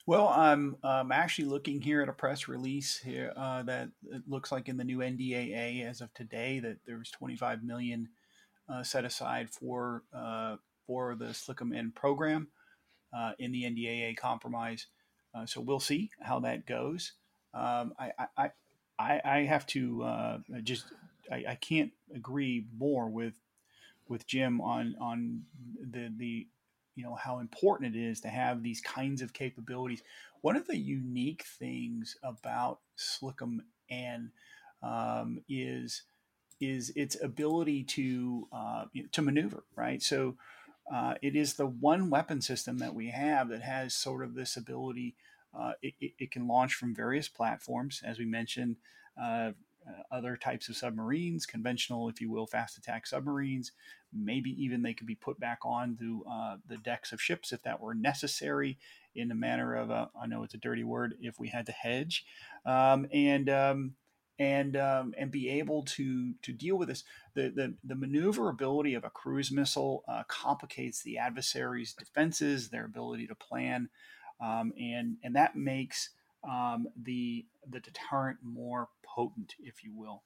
Well, 0.08 0.30
I'm 0.30 0.78
I'm 0.86 1.12
actually 1.12 1.50
looking 1.50 1.82
here 1.82 2.02
at 2.02 2.08
a 2.08 2.14
press 2.14 2.48
release 2.48 2.98
here 2.98 3.34
uh, 3.36 3.64
that 3.64 3.90
it 4.10 4.22
looks 4.26 4.54
like 4.54 4.70
in 4.70 4.78
the 4.78 4.86
new 4.86 5.00
NDAA 5.00 5.86
as 5.86 6.00
of 6.00 6.14
today 6.14 6.60
that 6.62 6.78
there's 6.88 7.12
25 7.12 7.62
million 7.62 8.08
uh, 8.70 8.84
set 8.84 9.04
aside 9.04 9.50
for 9.50 10.04
uh, 10.14 10.56
for 10.86 11.14
the 11.16 11.26
SLCM 11.26 11.94
program 11.94 12.48
uh, 13.14 13.34
in 13.38 13.52
the 13.52 13.64
NDAA 13.64 14.16
compromise. 14.16 14.88
Uh, 15.36 15.46
so 15.46 15.60
we'll 15.60 15.82
see 15.82 16.10
how 16.22 16.40
that 16.40 16.66
goes. 16.66 17.12
Um, 17.54 17.94
I, 18.00 18.12
I, 18.38 18.52
I, 18.98 19.22
I 19.26 19.40
have 19.40 19.68
to 19.68 20.04
uh, 20.04 20.38
just 20.64 20.86
I, 21.30 21.44
I 21.50 21.56
can't 21.56 21.92
agree 22.16 22.66
more 22.80 23.10
with 23.10 23.34
with 24.08 24.26
Jim 24.26 24.62
on 24.62 24.96
on 25.02 25.42
the 25.82 26.10
the 26.16 26.48
you 26.98 27.04
know 27.04 27.16
how 27.16 27.40
important 27.40 27.96
it 27.96 28.00
is 28.00 28.20
to 28.22 28.28
have 28.28 28.64
these 28.64 28.82
kinds 28.82 29.22
of 29.22 29.32
capabilities. 29.32 30.02
One 30.42 30.56
of 30.56 30.68
the 30.68 30.78
unique 30.78 31.46
things 31.60 32.18
about 32.24 32.80
SLCM 32.98 33.60
and 33.90 34.32
um, 34.82 35.42
is 35.48 36.04
is 36.60 36.92
its 36.96 37.16
ability 37.22 37.84
to 37.84 38.48
uh, 38.52 38.86
to 39.12 39.22
maneuver, 39.22 39.64
right? 39.76 40.02
So 40.02 40.36
uh, 40.92 41.14
it 41.22 41.36
is 41.36 41.54
the 41.54 41.68
one 41.68 42.10
weapon 42.10 42.42
system 42.42 42.80
that 42.80 42.96
we 42.96 43.10
have 43.12 43.50
that 43.50 43.62
has 43.62 43.94
sort 43.94 44.24
of 44.24 44.34
this 44.34 44.58
ability. 44.58 45.16
Uh, 45.58 45.74
it, 45.82 45.94
it, 46.20 46.32
can 46.32 46.48
launch 46.48 46.74
from 46.76 46.94
various 46.94 47.28
platforms, 47.28 48.02
as 48.06 48.20
we 48.20 48.26
mentioned, 48.26 48.76
uh, 49.20 49.52
other 50.12 50.38
types 50.38 50.70
of 50.70 50.78
submarines, 50.78 51.46
conventional, 51.46 52.10
if 52.10 52.22
you 52.22 52.32
will, 52.32 52.48
fast 52.48 52.78
attack 52.78 53.08
submarines. 53.08 53.72
Maybe 54.14 54.52
even 54.64 54.82
they 54.82 54.94
could 54.94 55.08
be 55.08 55.16
put 55.16 55.40
back 55.40 55.60
onto 55.64 56.24
uh, 56.30 56.58
the 56.68 56.78
decks 56.78 57.12
of 57.12 57.22
ships 57.22 57.52
if 57.52 57.62
that 57.64 57.82
were 57.82 57.94
necessary, 57.94 58.78
in 59.18 59.28
the 59.28 59.36
manner 59.36 59.76
of 59.76 59.90
a, 59.90 60.10
I 60.20 60.28
know 60.28 60.44
it's 60.44 60.54
a 60.54 60.60
dirty 60.60 60.84
word, 60.84 61.16
if 61.20 61.40
we 61.40 61.50
had 61.50 61.66
to 61.66 61.72
hedge, 61.72 62.26
um, 62.66 63.08
and 63.12 63.50
um, 63.50 63.96
and 64.40 64.78
um, 64.78 65.14
and 65.18 65.32
be 65.32 65.50
able 65.50 65.84
to 65.84 66.34
to 66.44 66.54
deal 66.54 66.78
with 66.78 66.88
this. 66.88 67.04
The 67.34 67.50
the, 67.50 67.74
the 67.84 67.96
maneuverability 67.96 68.94
of 68.94 69.04
a 69.04 69.10
cruise 69.10 69.52
missile 69.52 70.04
uh, 70.08 70.24
complicates 70.28 71.02
the 71.02 71.18
adversary's 71.18 71.94
defenses, 71.94 72.70
their 72.70 72.86
ability 72.86 73.28
to 73.28 73.36
plan, 73.36 73.90
um, 74.40 74.72
and 74.80 75.18
and 75.24 75.36
that 75.36 75.56
makes 75.56 76.12
um, 76.48 76.88
the 77.02 77.46
the 77.70 77.80
deterrent 77.80 78.38
more 78.44 78.90
potent, 79.18 79.56
if 79.60 79.84
you 79.84 79.92
will. 79.94 80.22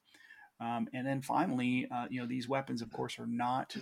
Um, 0.60 0.88
and 0.92 1.06
then 1.06 1.22
finally, 1.22 1.88
uh, 1.92 2.06
you 2.10 2.20
know, 2.20 2.26
these 2.26 2.48
weapons, 2.48 2.82
of 2.82 2.92
course, 2.92 3.18
are 3.18 3.26
not 3.26 3.74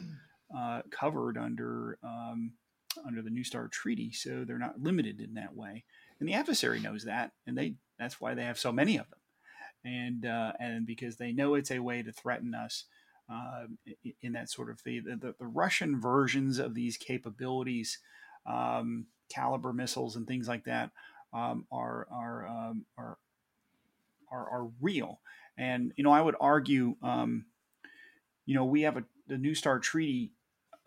uh, 0.57 0.83
covered 0.91 1.37
under 1.37 1.99
um, 2.03 2.53
under 3.07 3.23
the 3.23 3.31
New 3.31 3.45
START 3.45 3.73
Treaty, 3.73 4.13
so 4.13 4.45
they're 4.45 4.67
not 4.67 4.81
limited 4.81 5.21
in 5.21 5.35
that 5.35 5.55
way. 5.55 5.85
And 6.19 6.29
the 6.29 6.35
adversary 6.35 6.81
knows 6.81 7.05
that, 7.05 7.33
and 7.47 7.59
they 7.59 7.75
that's 7.99 8.21
why 8.21 8.35
they 8.35 8.45
have 8.45 8.59
so 8.59 8.73
many 8.73 8.97
of 8.97 9.07
them, 9.11 9.19
and 9.85 10.27
uh, 10.27 10.53
and 10.59 10.87
because 10.87 11.17
they 11.17 11.33
know 11.33 11.55
it's 11.55 11.71
a 11.71 11.81
way 11.81 12.03
to 12.03 12.13
threaten 12.13 12.55
us. 12.55 12.85
Uh, 13.33 13.67
in 14.23 14.33
that 14.33 14.51
sort 14.51 14.71
of 14.71 14.83
the, 14.85 14.99
the, 14.99 15.37
the 15.39 15.47
Russian 15.47 16.01
versions 16.01 16.59
of 16.59 16.75
these 16.75 16.97
capabilities, 16.97 18.01
um, 18.45 19.07
Kalibr 19.33 19.73
missiles 19.73 20.17
and 20.17 20.27
things 20.27 20.49
like 20.49 20.65
that, 20.65 20.91
um, 21.33 21.65
are 21.71 22.09
are, 22.11 22.49
um, 22.49 22.87
are 22.99 23.19
are 24.31 24.49
are 24.49 24.69
real. 24.81 25.21
And 25.59 25.93
you 25.97 26.05
know, 26.05 26.13
I 26.13 26.21
would 26.21 26.37
argue, 26.41 26.97
um, 27.03 27.47
you 28.47 28.55
know, 28.55 28.65
we 28.65 28.83
have 28.83 28.97
a 28.97 29.05
the 29.27 29.39
New 29.39 29.55
START 29.55 29.83
Treaty 29.83 30.33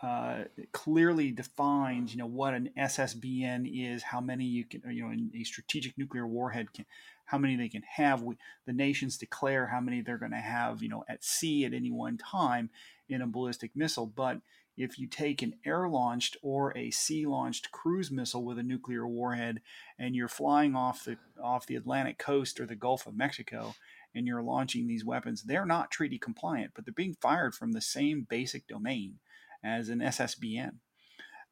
uh, 0.03 0.43
clearly 0.73 1.31
defines, 1.31 2.11
you 2.11 2.17
know, 2.19 2.27
what 2.27 2.53
an 2.53 2.69
SSBN 2.77 3.69
is, 3.73 4.03
how 4.03 4.19
many 4.19 4.43
you 4.43 4.65
can, 4.65 4.81
you 4.91 5.01
know, 5.01 5.11
in 5.11 5.31
a 5.33 5.45
strategic 5.45 5.97
nuclear 5.97 6.27
warhead 6.27 6.73
can, 6.73 6.85
how 7.23 7.37
many 7.37 7.55
they 7.55 7.69
can 7.69 7.83
have. 7.83 8.21
We, 8.21 8.35
the 8.67 8.73
nations 8.73 9.17
declare 9.17 9.65
how 9.65 9.79
many 9.79 10.01
they're 10.01 10.17
going 10.17 10.33
to 10.33 10.37
have, 10.37 10.83
you 10.83 10.89
know, 10.89 11.05
at 11.07 11.23
sea 11.23 11.63
at 11.63 11.73
any 11.73 11.89
one 11.89 12.17
time 12.17 12.69
in 13.07 13.21
a 13.21 13.27
ballistic 13.27 13.71
missile. 13.75 14.05
But 14.05 14.41
if 14.75 14.97
you 14.97 15.07
take 15.07 15.41
an 15.41 15.53
air 15.65 15.87
launched 15.87 16.37
or 16.41 16.75
a 16.77 16.91
sea 16.91 17.25
launched 17.25 17.71
cruise 17.71 18.11
missile 18.11 18.43
with 18.43 18.57
a 18.57 18.63
nuclear 18.63 19.07
warhead 19.07 19.61
and 19.99 20.15
you're 20.15 20.27
flying 20.27 20.75
off 20.75 21.05
the 21.05 21.17
off 21.41 21.67
the 21.67 21.75
Atlantic 21.75 22.17
coast 22.17 22.59
or 22.59 22.65
the 22.65 22.75
Gulf 22.75 23.05
of 23.05 23.15
Mexico 23.15 23.75
and 24.15 24.27
you're 24.27 24.43
launching 24.43 24.87
these 24.87 25.05
weapons, 25.05 25.43
they're 25.43 25.65
not 25.65 25.91
treaty 25.91 26.19
compliant, 26.19 26.71
but 26.75 26.85
they're 26.85 26.93
being 26.93 27.15
fired 27.21 27.55
from 27.55 27.71
the 27.71 27.81
same 27.81 28.25
basic 28.29 28.67
domain 28.67 29.19
as 29.63 29.89
an 29.89 29.99
SSBN. 29.99 30.75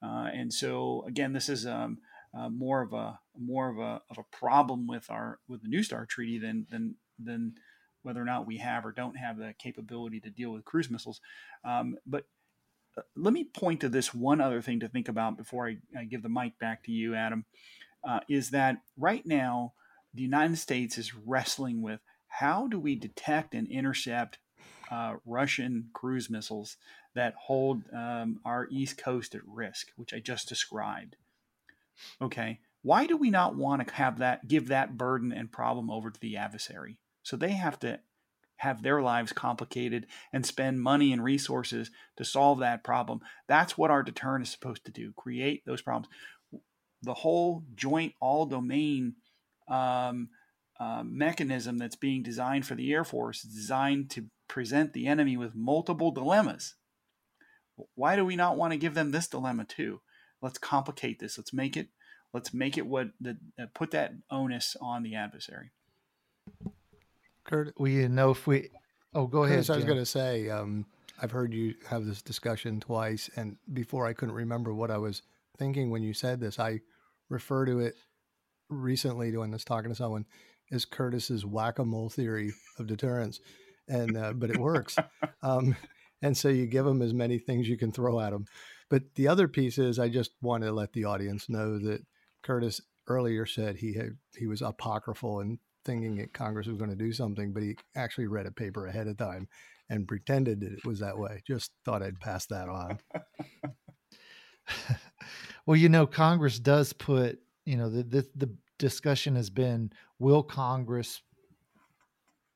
Uh, 0.03 0.29
and 0.33 0.53
so 0.53 1.03
again, 1.07 1.33
this 1.33 1.49
is 1.49 1.65
um, 1.65 1.99
uh, 2.37 2.49
more 2.49 2.81
of 2.81 2.93
a 2.93 3.19
more 3.37 3.69
of 3.69 3.77
a, 3.77 4.01
of 4.09 4.17
a 4.17 4.35
problem 4.35 4.87
with 4.87 5.09
our 5.09 5.39
with 5.47 5.61
the 5.61 5.67
New 5.67 5.83
START 5.83 6.09
Treaty 6.09 6.39
than 6.39 6.65
than 6.69 6.95
than 7.19 7.53
whether 8.03 8.21
or 8.21 8.25
not 8.25 8.47
we 8.47 8.57
have 8.57 8.83
or 8.83 8.91
don't 8.91 9.17
have 9.17 9.37
the 9.37 9.53
capability 9.59 10.19
to 10.19 10.29
deal 10.31 10.51
with 10.51 10.65
cruise 10.65 10.89
missiles. 10.89 11.21
Um, 11.63 11.97
but 12.05 12.25
let 13.15 13.33
me 13.33 13.45
point 13.45 13.81
to 13.81 13.89
this 13.89 14.13
one 14.13 14.41
other 14.41 14.61
thing 14.61 14.79
to 14.81 14.87
think 14.87 15.07
about 15.07 15.37
before 15.37 15.67
I, 15.67 15.77
I 15.97 16.03
give 16.05 16.23
the 16.23 16.29
mic 16.29 16.59
back 16.59 16.83
to 16.83 16.91
you, 16.91 17.15
Adam. 17.15 17.45
Uh, 18.03 18.19
is 18.27 18.49
that 18.49 18.77
right 18.97 19.25
now 19.25 19.73
the 20.13 20.23
United 20.23 20.57
States 20.57 20.97
is 20.97 21.13
wrestling 21.13 21.81
with 21.81 21.99
how 22.27 22.67
do 22.67 22.79
we 22.79 22.95
detect 22.95 23.53
and 23.53 23.67
intercept 23.67 24.39
uh, 24.89 25.15
Russian 25.25 25.89
cruise 25.93 26.29
missiles 26.29 26.77
that 27.13 27.33
hold 27.37 27.83
um, 27.93 28.39
our 28.45 28.67
east 28.71 28.97
coast 28.97 29.35
at 29.35 29.41
risk, 29.45 29.87
which 29.95 30.13
I 30.13 30.19
just 30.19 30.49
described. 30.49 31.15
Okay, 32.21 32.59
why 32.81 33.05
do 33.05 33.15
we 33.15 33.29
not 33.29 33.55
want 33.55 33.87
to 33.87 33.93
have 33.93 34.19
that 34.19 34.47
give 34.47 34.67
that 34.69 34.97
burden 34.97 35.31
and 35.31 35.51
problem 35.51 35.89
over 35.89 36.09
to 36.09 36.19
the 36.19 36.37
adversary? 36.37 36.97
So 37.23 37.37
they 37.37 37.51
have 37.51 37.79
to 37.79 37.99
have 38.61 38.83
their 38.83 39.01
lives 39.01 39.33
complicated 39.33 40.05
and 40.31 40.45
spend 40.45 40.79
money 40.79 41.11
and 41.11 41.23
resources 41.23 41.89
to 42.15 42.23
solve 42.23 42.59
that 42.59 42.83
problem. 42.83 43.19
That's 43.47 43.75
what 43.75 43.89
our 43.89 44.03
deterrent 44.03 44.45
is 44.45 44.51
supposed 44.51 44.85
to 44.85 44.91
do 44.91 45.13
create 45.13 45.63
those 45.65 45.81
problems. 45.81 46.13
The 47.01 47.15
whole 47.15 47.63
joint 47.73 48.13
all 48.19 48.45
domain 48.45 49.15
um, 49.67 50.29
uh, 50.79 51.01
mechanism 51.03 51.79
that's 51.79 51.95
being 51.95 52.21
designed 52.21 52.67
for 52.67 52.75
the 52.75 52.93
Air 52.93 53.03
Force 53.03 53.43
is 53.43 53.51
designed 53.51 54.11
to 54.11 54.27
present 54.47 54.93
the 54.93 55.07
enemy 55.07 55.37
with 55.37 55.55
multiple 55.55 56.11
dilemmas. 56.11 56.75
Why 57.95 58.15
do 58.15 58.23
we 58.23 58.35
not 58.35 58.57
want 58.57 58.73
to 58.73 58.77
give 58.77 58.93
them 58.93 59.09
this 59.09 59.27
dilemma 59.27 59.65
too? 59.65 60.01
Let's 60.39 60.59
complicate 60.59 61.17
this. 61.17 61.35
Let's 61.35 61.51
make 61.51 61.75
it. 61.75 61.87
Let's 62.31 62.53
make 62.53 62.77
it 62.77 62.85
what 62.85 63.07
the 63.19 63.37
uh, 63.59 63.65
put 63.73 63.89
that 63.91 64.13
onus 64.29 64.75
on 64.79 65.01
the 65.01 65.15
adversary. 65.15 65.71
Kurt, 67.51 67.73
we 67.77 68.07
know 68.07 68.31
if 68.31 68.47
we. 68.47 68.69
Oh, 69.13 69.27
go 69.27 69.43
Curtis, 69.43 69.67
ahead. 69.67 69.73
I 69.73 69.75
was 69.75 69.85
going 69.85 69.97
to 69.97 70.05
say, 70.05 70.49
um, 70.49 70.85
I've 71.21 71.31
heard 71.31 71.53
you 71.53 71.75
have 71.89 72.05
this 72.05 72.21
discussion 72.21 72.79
twice, 72.79 73.29
and 73.35 73.57
before 73.73 74.07
I 74.07 74.13
couldn't 74.13 74.35
remember 74.35 74.73
what 74.73 74.89
I 74.89 74.97
was 74.97 75.21
thinking 75.57 75.89
when 75.89 76.01
you 76.01 76.13
said 76.13 76.39
this. 76.39 76.59
I 76.59 76.79
refer 77.29 77.65
to 77.65 77.79
it 77.79 77.95
recently 78.69 79.35
when 79.35 79.49
I 79.49 79.53
was 79.53 79.65
talking 79.65 79.91
to 79.91 79.95
someone 79.95 80.25
as 80.71 80.85
Curtis's 80.85 81.45
whack 81.45 81.77
a 81.79 81.83
mole 81.83 82.09
theory 82.09 82.53
of 82.79 82.87
deterrence, 82.87 83.41
and 83.89 84.17
uh, 84.17 84.31
but 84.31 84.49
it 84.49 84.57
works. 84.57 84.95
um, 85.43 85.75
and 86.21 86.37
so 86.37 86.47
you 86.47 86.67
give 86.67 86.85
them 86.85 87.01
as 87.01 87.13
many 87.13 87.37
things 87.37 87.67
you 87.67 87.77
can 87.77 87.91
throw 87.91 88.21
at 88.21 88.29
them. 88.29 88.45
But 88.89 89.15
the 89.15 89.27
other 89.27 89.49
piece 89.49 89.77
is, 89.77 89.99
I 89.99 90.07
just 90.07 90.31
want 90.41 90.63
to 90.63 90.71
let 90.71 90.93
the 90.93 91.03
audience 91.03 91.49
know 91.49 91.77
that 91.79 92.05
Curtis 92.43 92.79
earlier 93.07 93.45
said 93.45 93.75
he 93.75 93.95
had 93.95 94.17
he 94.37 94.47
was 94.47 94.61
apocryphal 94.61 95.41
and 95.41 95.59
thinking 95.85 96.15
that 96.17 96.33
Congress 96.33 96.67
was 96.67 96.77
going 96.77 96.89
to 96.89 96.95
do 96.95 97.11
something, 97.11 97.53
but 97.53 97.63
he 97.63 97.75
actually 97.95 98.27
read 98.27 98.45
a 98.45 98.51
paper 98.51 98.87
ahead 98.87 99.07
of 99.07 99.17
time 99.17 99.47
and 99.89 100.07
pretended 100.07 100.61
that 100.61 100.71
it 100.71 100.85
was 100.85 100.99
that 100.99 101.17
way. 101.17 101.41
Just 101.45 101.71
thought 101.83 102.03
I'd 102.03 102.19
pass 102.19 102.45
that 102.47 102.69
on. 102.69 102.99
well, 105.65 105.77
you 105.77 105.89
know, 105.89 106.07
Congress 106.07 106.59
does 106.59 106.93
put, 106.93 107.39
you 107.65 107.77
know, 107.77 107.89
the, 107.89 108.03
the, 108.03 108.27
the 108.35 108.55
discussion 108.77 109.35
has 109.35 109.49
been 109.49 109.91
will 110.17 110.43
Congress 110.43 111.21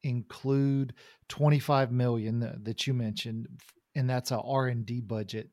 include 0.03 0.93
25 1.29 1.91
million 1.91 2.39
that, 2.39 2.63
that 2.63 2.87
you 2.87 2.93
mentioned 2.93 3.47
and 3.95 4.09
that's 4.09 4.31
a 4.31 4.39
R&D 4.39 5.01
budget 5.01 5.49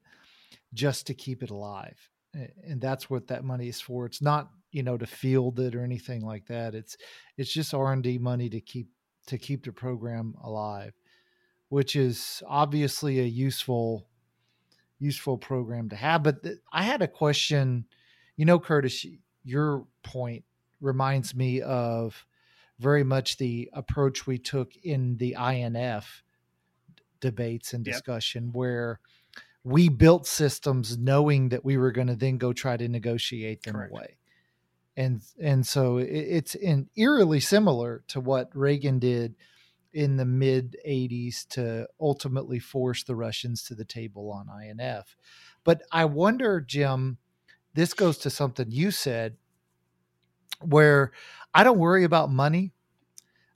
just 0.74 1.06
to 1.06 1.14
keep 1.14 1.42
it 1.42 1.50
alive 1.50 1.96
and 2.66 2.80
that's 2.80 3.08
what 3.08 3.28
that 3.28 3.44
money 3.44 3.68
is 3.68 3.80
for 3.80 4.04
it's 4.04 4.20
not 4.20 4.50
you 4.72 4.82
know 4.82 4.96
to 4.96 5.06
field 5.06 5.60
it 5.60 5.74
or 5.74 5.84
anything 5.84 6.24
like 6.24 6.46
that 6.46 6.74
it's 6.74 6.96
it's 7.36 7.52
just 7.52 7.74
r&d 7.74 8.18
money 8.18 8.48
to 8.48 8.60
keep 8.60 8.88
to 9.26 9.38
keep 9.38 9.64
the 9.64 9.72
program 9.72 10.34
alive 10.42 10.94
which 11.68 11.94
is 11.94 12.42
obviously 12.48 13.20
a 13.20 13.24
useful 13.24 14.06
useful 14.98 15.38
program 15.38 15.88
to 15.88 15.96
have 15.96 16.22
but 16.22 16.42
th- 16.42 16.56
i 16.72 16.82
had 16.82 17.02
a 17.02 17.08
question 17.08 17.84
you 18.36 18.44
know 18.44 18.58
curtis 18.58 19.06
your 19.44 19.84
point 20.02 20.44
reminds 20.80 21.34
me 21.34 21.60
of 21.60 22.26
very 22.78 23.04
much 23.04 23.38
the 23.38 23.70
approach 23.72 24.26
we 24.26 24.38
took 24.38 24.74
in 24.82 25.16
the 25.18 25.36
INF 25.38 26.24
debates 27.20 27.72
and 27.72 27.84
discussion 27.84 28.46
yep. 28.46 28.54
where 28.54 29.00
we 29.64 29.88
built 29.88 30.26
systems 30.26 30.98
knowing 30.98 31.50
that 31.50 31.64
we 31.64 31.76
were 31.76 31.92
going 31.92 32.08
to 32.08 32.16
then 32.16 32.36
go 32.36 32.52
try 32.52 32.76
to 32.76 32.88
negotiate 32.88 33.62
them 33.62 33.74
Correct. 33.74 33.92
away 33.92 34.16
and 34.96 35.22
and 35.40 35.66
so 35.66 35.98
it, 35.98 36.08
it's 36.10 36.54
in 36.54 36.88
eerily 36.96 37.40
similar 37.40 38.04
to 38.08 38.20
what 38.20 38.50
Reagan 38.54 38.98
did 38.98 39.34
in 39.92 40.16
the 40.16 40.24
mid 40.24 40.76
80s 40.86 41.46
to 41.48 41.86
ultimately 42.00 42.58
force 42.58 43.04
the 43.04 43.14
Russians 43.16 43.62
to 43.64 43.74
the 43.74 43.84
table 43.84 44.30
on 44.32 44.48
INF. 44.62 45.16
But 45.64 45.82
I 45.92 46.06
wonder, 46.06 46.60
Jim, 46.60 47.18
this 47.74 47.94
goes 47.94 48.18
to 48.18 48.30
something 48.30 48.70
you 48.70 48.90
said 48.90 49.36
where 50.60 51.12
I 51.54 51.64
don't 51.64 51.78
worry 51.78 52.04
about 52.04 52.30
money. 52.30 52.72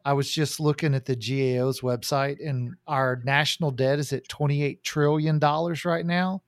I 0.04 0.12
was 0.12 0.30
just 0.30 0.60
looking 0.60 0.94
at 0.94 1.06
the 1.06 1.16
GAO's 1.16 1.80
website 1.80 2.36
and 2.46 2.74
our 2.86 3.20
national 3.24 3.72
debt 3.72 3.98
is 3.98 4.12
at 4.12 4.28
28 4.28 4.84
trillion 4.84 5.38
dollars 5.38 5.84
right 5.84 6.06
now. 6.06 6.42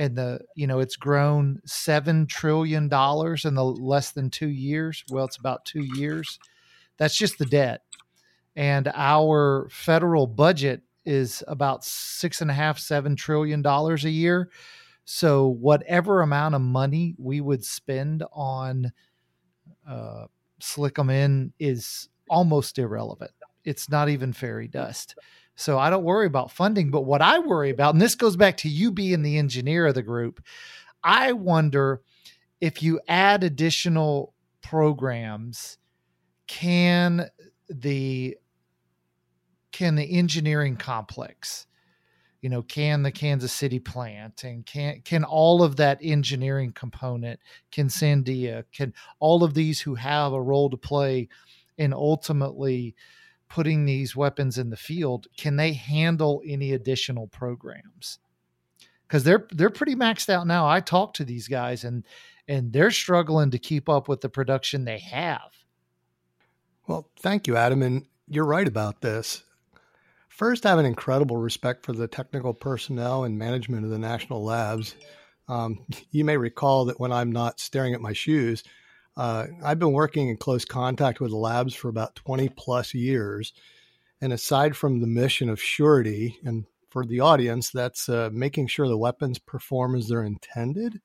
And 0.00 0.16
the, 0.16 0.40
you 0.56 0.66
know, 0.66 0.80
it's 0.80 0.96
grown 0.96 1.60
7 1.66 2.26
trillion 2.26 2.88
dollars 2.88 3.44
in 3.44 3.54
the 3.54 3.64
less 3.64 4.12
than 4.12 4.30
2 4.30 4.48
years. 4.48 5.04
Well, 5.10 5.26
it's 5.26 5.36
about 5.36 5.66
2 5.66 5.82
years. 5.94 6.38
That's 6.96 7.16
just 7.16 7.38
the 7.38 7.44
debt. 7.44 7.82
And 8.56 8.90
our 8.94 9.68
federal 9.70 10.26
budget 10.26 10.80
is 11.04 11.44
about 11.48 11.84
six 11.84 12.40
and 12.40 12.50
a 12.50 12.54
half, 12.54 12.78
seven 12.78 13.14
trillion 13.14 13.60
dollars 13.60 14.06
a 14.06 14.10
year. 14.10 14.50
So 15.04 15.48
whatever 15.48 16.22
amount 16.22 16.54
of 16.54 16.62
money 16.62 17.14
we 17.18 17.42
would 17.42 17.64
spend 17.64 18.24
on 18.32 18.92
uh, 19.86 20.26
SLCM-N 20.60 21.52
is 21.58 22.08
almost 22.28 22.78
irrelevant. 22.78 23.32
It's 23.64 23.90
not 23.90 24.08
even 24.08 24.32
fairy 24.32 24.68
dust. 24.68 25.16
So 25.60 25.78
I 25.78 25.90
don't 25.90 26.04
worry 26.04 26.26
about 26.26 26.50
funding. 26.50 26.90
But 26.90 27.02
what 27.02 27.20
I 27.20 27.38
worry 27.38 27.68
about, 27.68 27.94
and 27.94 28.00
this 28.00 28.14
goes 28.14 28.34
back 28.34 28.56
to 28.58 28.68
you 28.68 28.90
being 28.90 29.22
the 29.22 29.36
engineer 29.36 29.86
of 29.86 29.94
the 29.94 30.02
group, 30.02 30.42
I 31.04 31.32
wonder 31.32 32.00
if 32.62 32.82
you 32.82 32.98
add 33.06 33.44
additional 33.44 34.32
programs, 34.62 35.76
can 36.46 37.28
the 37.68 38.36
can 39.70 39.94
the 39.94 40.18
engineering 40.18 40.76
complex 40.76 41.68
you 42.40 42.48
know 42.50 42.60
can 42.62 43.04
the 43.04 43.12
kansas 43.12 43.52
city 43.52 43.78
plant 43.78 44.42
and 44.42 44.66
can 44.66 45.00
can 45.02 45.22
all 45.22 45.62
of 45.62 45.76
that 45.76 45.96
engineering 46.02 46.72
component 46.72 47.38
can 47.70 47.86
sandia 47.86 48.64
can 48.72 48.92
all 49.20 49.44
of 49.44 49.54
these 49.54 49.80
who 49.80 49.94
have 49.94 50.32
a 50.32 50.42
role 50.42 50.68
to 50.68 50.76
play 50.76 51.28
in 51.78 51.92
ultimately 51.92 52.96
putting 53.50 53.84
these 53.84 54.16
weapons 54.16 54.56
in 54.56 54.70
the 54.70 54.76
field 54.76 55.26
can 55.36 55.56
they 55.56 55.74
handle 55.74 56.40
any 56.46 56.72
additional 56.72 57.26
programs? 57.26 58.18
Because 59.06 59.24
they're 59.24 59.46
they're 59.52 59.68
pretty 59.68 59.94
maxed 59.94 60.30
out 60.30 60.46
now. 60.46 60.66
I 60.66 60.80
talk 60.80 61.12
to 61.14 61.24
these 61.24 61.48
guys 61.48 61.84
and 61.84 62.06
and 62.48 62.72
they're 62.72 62.90
struggling 62.90 63.50
to 63.50 63.58
keep 63.58 63.88
up 63.88 64.08
with 64.08 64.22
the 64.22 64.28
production 64.28 64.84
they 64.84 65.00
have. 65.00 65.50
Well 66.86 67.10
thank 67.18 67.46
you 67.46 67.56
adam 67.56 67.82
and 67.82 68.06
you're 68.28 68.46
right 68.46 68.66
about 68.66 69.02
this. 69.02 69.42
First, 70.28 70.64
I 70.64 70.70
have 70.70 70.78
an 70.78 70.86
incredible 70.86 71.36
respect 71.36 71.84
for 71.84 71.92
the 71.92 72.08
technical 72.08 72.54
personnel 72.54 73.24
and 73.24 73.36
management 73.36 73.84
of 73.84 73.90
the 73.90 73.98
national 73.98 74.42
labs. 74.42 74.94
Um, 75.48 75.84
you 76.12 76.24
may 76.24 76.38
recall 76.38 76.86
that 76.86 76.98
when 76.98 77.12
I'm 77.12 77.30
not 77.30 77.60
staring 77.60 77.92
at 77.92 78.00
my 78.00 78.14
shoes, 78.14 78.64
uh, 79.16 79.46
I've 79.64 79.78
been 79.78 79.92
working 79.92 80.28
in 80.28 80.36
close 80.36 80.64
contact 80.64 81.20
with 81.20 81.30
the 81.30 81.36
labs 81.36 81.74
for 81.74 81.88
about 81.88 82.14
20 82.14 82.48
plus 82.50 82.94
years. 82.94 83.52
And 84.20 84.32
aside 84.32 84.76
from 84.76 85.00
the 85.00 85.06
mission 85.06 85.48
of 85.48 85.60
surety, 85.60 86.38
and 86.44 86.66
for 86.90 87.04
the 87.04 87.20
audience, 87.20 87.70
that's 87.70 88.08
uh, 88.08 88.30
making 88.32 88.66
sure 88.66 88.88
the 88.88 88.98
weapons 88.98 89.38
perform 89.38 89.94
as 89.94 90.08
they're 90.08 90.24
intended, 90.24 91.00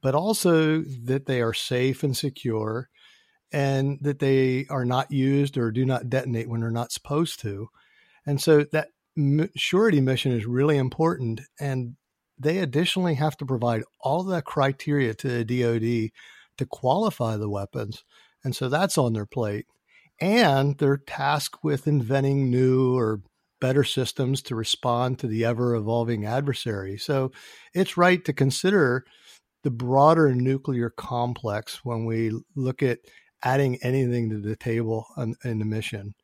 but 0.00 0.14
also 0.14 0.82
that 0.82 1.26
they 1.26 1.40
are 1.40 1.54
safe 1.54 2.02
and 2.02 2.16
secure 2.16 2.88
and 3.52 3.98
that 4.02 4.18
they 4.18 4.66
are 4.70 4.84
not 4.84 5.10
used 5.10 5.56
or 5.56 5.70
do 5.70 5.84
not 5.84 6.10
detonate 6.10 6.48
when 6.48 6.60
they're 6.60 6.70
not 6.70 6.92
supposed 6.92 7.40
to. 7.40 7.68
And 8.24 8.40
so 8.40 8.64
that 8.72 8.88
surety 9.56 10.00
mission 10.00 10.32
is 10.32 10.46
really 10.46 10.76
important. 10.76 11.40
And 11.58 11.96
they 12.38 12.58
additionally 12.58 13.14
have 13.14 13.36
to 13.38 13.46
provide 13.46 13.82
all 14.00 14.22
the 14.22 14.42
criteria 14.42 15.14
to 15.14 15.44
the 15.44 15.62
DoD 15.62 16.10
to 16.58 16.66
qualify 16.66 17.36
the 17.36 17.50
weapons. 17.50 18.04
And 18.44 18.54
so 18.54 18.68
that's 18.68 18.98
on 18.98 19.12
their 19.12 19.26
plate. 19.26 19.66
And 20.20 20.78
they're 20.78 20.96
tasked 20.96 21.62
with 21.62 21.86
inventing 21.86 22.50
new 22.50 22.96
or 22.96 23.20
better 23.60 23.84
systems 23.84 24.42
to 24.42 24.54
respond 24.54 25.18
to 25.18 25.26
the 25.26 25.44
ever 25.44 25.74
evolving 25.74 26.24
adversary. 26.24 26.98
So 26.98 27.32
it's 27.74 27.96
right 27.96 28.24
to 28.24 28.32
consider 28.32 29.04
the 29.62 29.70
broader 29.70 30.34
nuclear 30.34 30.90
complex 30.90 31.84
when 31.84 32.04
we 32.04 32.32
look 32.54 32.82
at 32.82 33.00
adding 33.42 33.78
anything 33.82 34.30
to 34.30 34.38
the 34.38 34.56
table 34.56 35.06
in 35.44 35.58
the 35.58 35.64
mission. 35.64 36.14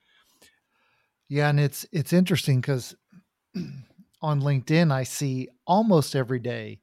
Yeah, 1.29 1.49
and 1.49 1.59
it's 1.59 1.87
it's 1.93 2.13
interesting 2.13 2.61
because 2.61 2.95
on 4.23 4.43
LinkedIn 4.43 4.93
I 4.93 5.05
see 5.05 5.49
almost 5.67 6.15
every 6.15 6.39
day 6.39 6.81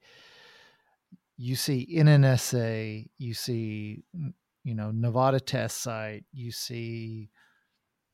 you 1.41 1.55
see 1.55 1.79
in 1.79 2.09
an 2.09 2.23
NNSA, 2.23 3.07
you 3.17 3.33
see 3.33 4.03
you 4.65 4.75
know 4.75 4.91
Nevada 4.91 5.39
test 5.39 5.77
site, 5.81 6.25
you 6.33 6.51
see 6.51 7.29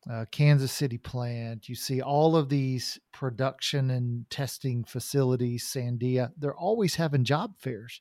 uh, 0.07 0.25
Kansas 0.31 0.71
City 0.71 0.99
plant, 0.99 1.67
you 1.67 1.73
see 1.73 2.01
all 2.01 2.35
of 2.35 2.49
these 2.49 2.99
production 3.11 3.89
and 3.89 4.29
testing 4.29 4.83
facilities, 4.83 5.65
Sandia. 5.65 6.31
They're 6.37 6.55
always 6.55 6.93
having 6.95 7.23
job 7.23 7.55
fairs 7.57 7.99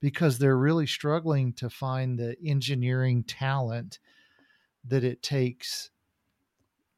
because 0.00 0.38
they're 0.38 0.58
really 0.58 0.86
struggling 0.86 1.52
to 1.54 1.70
find 1.70 2.18
the 2.18 2.36
engineering 2.44 3.22
talent 3.22 4.00
that 4.84 5.04
it 5.04 5.22
takes 5.22 5.90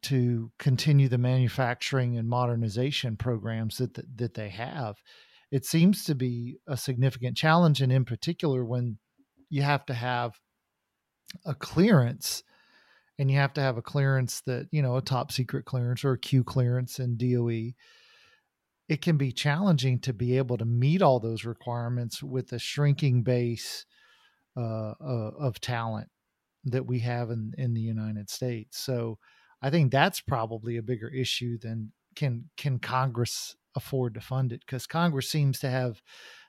to 0.04 0.50
continue 0.58 1.08
the 1.08 1.18
manufacturing 1.18 2.16
and 2.16 2.26
modernization 2.26 3.18
programs 3.18 3.76
that 3.76 4.16
that 4.16 4.32
they 4.32 4.48
have. 4.48 5.02
It 5.50 5.64
seems 5.64 6.04
to 6.04 6.14
be 6.14 6.58
a 6.66 6.76
significant 6.76 7.36
challenge, 7.36 7.80
and 7.80 7.92
in 7.92 8.04
particular 8.04 8.64
when 8.64 8.98
you 9.50 9.62
have 9.62 9.86
to 9.86 9.94
have 9.94 10.38
a 11.44 11.54
clearance 11.54 12.42
and 13.18 13.30
you 13.30 13.36
have 13.38 13.52
to 13.54 13.60
have 13.60 13.76
a 13.76 13.82
clearance 13.82 14.42
that 14.42 14.68
you 14.70 14.82
know 14.82 14.96
a 14.96 15.02
top 15.02 15.32
secret 15.32 15.64
clearance 15.64 16.04
or 16.04 16.12
a 16.12 16.18
q 16.18 16.42
clearance 16.42 16.98
in 16.98 17.16
doe 17.16 17.72
it 18.88 19.02
can 19.02 19.18
be 19.18 19.32
challenging 19.32 20.00
to 20.00 20.14
be 20.14 20.38
able 20.38 20.56
to 20.56 20.64
meet 20.64 21.02
all 21.02 21.20
those 21.20 21.44
requirements 21.44 22.22
with 22.22 22.52
a 22.52 22.58
shrinking 22.58 23.22
base 23.22 23.84
uh, 24.56 24.94
uh, 25.00 25.30
of 25.38 25.60
talent 25.60 26.08
that 26.64 26.86
we 26.86 26.98
have 27.00 27.30
in, 27.30 27.52
in 27.58 27.74
the 27.74 27.80
united 27.80 28.30
states. 28.30 28.78
So 28.78 29.18
I 29.62 29.70
think 29.70 29.92
that's 29.92 30.20
probably 30.20 30.76
a 30.76 30.82
bigger 30.82 31.08
issue 31.08 31.58
than 31.58 31.92
can 32.16 32.50
can 32.56 32.78
Congress 32.78 33.56
afford 33.78 34.14
to 34.14 34.20
fund 34.20 34.52
it 34.52 34.60
because 34.60 34.86
Congress 34.86 35.30
seems 35.30 35.58
to 35.60 35.70
have 35.70 36.02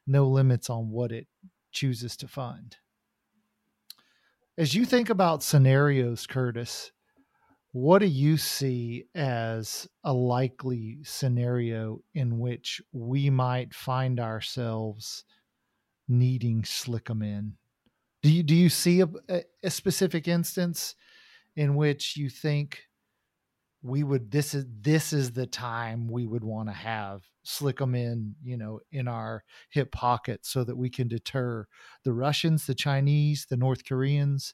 no 0.05 0.27
limits 0.27 0.69
on 0.69 0.89
what 0.89 1.11
it 1.11 1.27
chooses 1.71 2.17
to 2.17 2.27
fund. 2.27 2.75
As 4.57 4.75
you 4.75 4.83
think 4.83 5.09
about 5.09 5.41
scenarios, 5.41 6.27
Curtis, 6.27 6.91
what 7.71 7.99
do 7.99 8.07
you 8.07 8.35
see 8.35 9.05
as 9.15 9.87
a 10.03 10.11
likely 10.11 10.97
scenario 11.03 12.01
in 12.13 12.39
which 12.39 12.81
we 12.91 13.29
might 13.29 13.73
find 13.73 14.19
ourselves 14.19 15.23
needing 16.07 16.63
SLCM-N? 16.63 17.53
Do 18.21 18.31
you 18.31 18.43
do 18.43 18.55
you 18.55 18.67
see 18.67 19.01
a, 19.01 19.07
a 19.63 19.69
specific 19.69 20.27
instance 20.27 20.95
in 21.55 21.75
which 21.75 22.17
you 22.17 22.29
think 22.29 22.88
we 23.81 24.03
would 24.03 24.31
this 24.31 24.53
is 24.53 24.65
this 24.81 25.13
is 25.13 25.31
the 25.31 25.47
time 25.47 26.09
we 26.09 26.25
would 26.25 26.43
want 26.43 26.67
to 26.67 26.73
have 26.73 27.21
SLCM-N 27.45 28.35
you 28.43 28.57
know 28.57 28.79
in 28.91 29.07
our 29.07 29.43
hip 29.69 29.91
pocket 29.91 30.45
so 30.45 30.63
that 30.63 30.77
we 30.77 30.89
can 30.89 31.07
deter 31.07 31.65
the 32.03 32.11
russians 32.11 32.65
the 32.65 32.75
chinese 32.75 33.47
the 33.49 33.57
north 33.57 33.85
koreans 33.85 34.53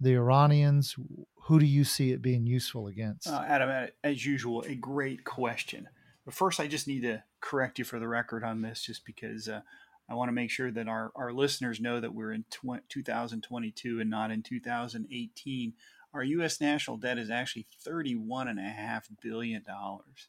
the 0.00 0.14
iranians. 0.14 0.96
Who 1.44 1.58
do 1.58 1.66
you 1.66 1.84
see 1.84 2.12
it 2.12 2.20
being 2.22 2.46
useful 2.46 2.86
against? 2.88 3.28
Uh, 3.28 3.44
adam 3.46 3.88
as 4.02 4.26
usual 4.26 4.62
a 4.62 4.74
great 4.74 5.24
question. 5.24 5.88
But 6.24 6.34
first 6.34 6.58
i 6.58 6.66
just 6.66 6.88
need 6.88 7.02
to 7.02 7.22
correct 7.40 7.78
you 7.78 7.84
for 7.84 8.00
the 8.00 8.08
record 8.08 8.42
on 8.42 8.62
this 8.62 8.82
just 8.82 9.04
because 9.04 9.48
uh, 9.48 9.60
i 10.08 10.14
want 10.14 10.28
to 10.28 10.32
make 10.32 10.50
sure 10.50 10.72
that 10.72 10.88
our, 10.88 11.12
our 11.14 11.32
listeners 11.32 11.80
know 11.80 12.00
that 12.00 12.14
we're 12.14 12.32
in 12.32 12.44
tw- 12.50 12.82
2022 12.88 14.00
and 14.00 14.10
not 14.10 14.32
in 14.32 14.42
2018 14.42 15.74
our 16.16 16.24
U.S. 16.24 16.60
national 16.60 16.96
debt 16.96 17.18
is 17.18 17.30
actually 17.30 17.66
thirty-one 17.84 18.48
and 18.48 18.58
a 18.58 18.62
half 18.62 19.08
billion 19.22 19.62
dollars. 19.62 20.28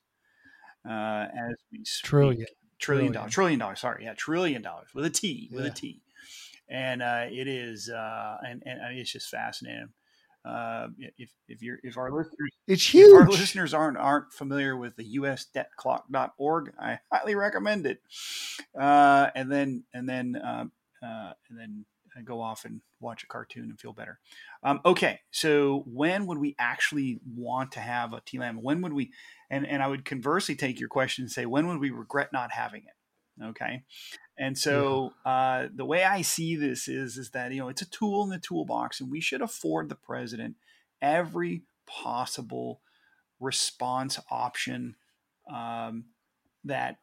Uh, 0.88 1.28
as 1.34 1.56
we 1.71 1.84
speak. 1.84 2.08
trillion 2.08 2.47
trillion 2.80 3.12
dollars 3.12 3.32
trillion 3.34 3.60
dollars 3.60 3.80
sorry 3.80 4.04
yeah 4.06 4.13
trillion 4.13 4.62
dollars 4.62 4.88
with 4.93 5.04
a 5.04 5.10
T 5.10 5.50
with 5.52 5.65
yeah. 5.65 5.71
a 5.71 5.73
T, 5.73 6.02
and 6.69 7.02
uh, 7.02 7.26
it 7.30 7.47
is 7.47 7.89
uh, 7.89 8.38
and 8.45 8.62
and 8.65 8.97
it's 8.97 9.12
just 9.12 9.30
fascinating. 9.30 9.89
Uh, 10.45 10.88
if 11.17 11.30
if 11.50 11.62
you're 11.62 11.80
if 11.84 11.97
our 11.97 12.12
listeners 12.12 12.52
it's 12.67 12.93
huge. 12.93 13.13
our 13.13 13.28
listeners 13.28 13.73
aren't 13.73 13.97
aren't 13.97 14.32
familiar 14.32 14.78
with 14.78 14.95
the 14.95 15.17
usdebtclock.org, 15.17 16.73
I 16.80 17.00
highly 17.12 17.36
recommend 17.36 17.86
it. 17.86 18.02
Uh, 18.80 19.30
and 19.36 19.52
then 19.52 19.84
and 19.93 20.08
then 20.08 20.36
uh, 20.36 20.65
uh, 21.04 21.34
and 21.50 21.60
then 21.60 21.86
go 22.23 22.41
off 22.41 22.65
and 22.65 22.82
watch 22.99 23.23
a 23.23 23.27
cartoon 23.27 23.65
and 23.65 23.80
feel 23.80 23.93
better. 23.93 24.19
Um, 24.63 24.82
okay, 24.86 25.19
so 25.32 25.84
when 25.88 26.25
would 26.25 26.38
we 26.38 26.56
actually 26.60 27.19
want 27.36 27.71
to 27.73 27.80
have 27.80 28.13
a 28.13 28.21
TLAM? 28.21 28.62
When 28.62 28.82
would 28.82 28.93
we? 28.93 29.12
And 29.49 29.65
and 29.65 29.82
I 29.82 29.88
would 29.88 30.06
conversely 30.06 30.56
take 30.56 30.80
your 30.80 30.89
question 30.89 31.23
and 31.23 31.32
say, 31.32 31.45
when 31.45 31.67
would 31.67 31.80
we 31.80 31.91
regret 31.91 32.34
not 32.34 32.51
having 32.51 32.84
it? 32.84 33.43
Okay, 33.43 33.84
and 34.38 34.58
so 34.58 35.13
uh, 35.25 35.67
the 35.73 35.86
way 35.86 36.03
I 36.03 36.21
see 36.21 36.56
this 36.56 36.88
is 36.88 37.17
is 37.17 37.32
that 37.32 37.51
you 37.51 37.60
know 37.60 37.69
it's 37.69 37.82
a 37.82 37.89
tool 37.89 38.23
in 38.23 38.30
the 38.30 38.39
toolbox, 38.39 38.99
and 38.99 39.12
we 39.12 39.21
should 39.21 39.41
afford 39.41 39.89
the 39.89 39.95
president 39.95 40.56
every 41.01 41.63
possible 41.86 42.82
response 43.39 44.19
option 44.32 44.95
um, 45.53 46.06
that 46.63 46.97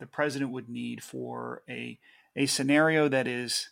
the 0.00 0.06
president 0.06 0.50
would 0.50 0.68
need 0.68 1.02
for 1.02 1.62
a 1.68 1.98
a 2.36 2.46
scenario 2.46 3.08
that 3.08 3.28
is 3.28 3.70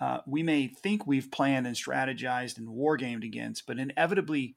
uh, 0.00 0.18
we 0.26 0.42
may 0.42 0.68
think 0.68 1.06
we've 1.06 1.30
planned 1.30 1.66
and 1.66 1.76
strategized 1.76 2.58
and 2.58 2.68
war 2.68 2.96
gamed 2.96 3.24
against, 3.24 3.66
but 3.66 3.78
inevitably 3.78 4.56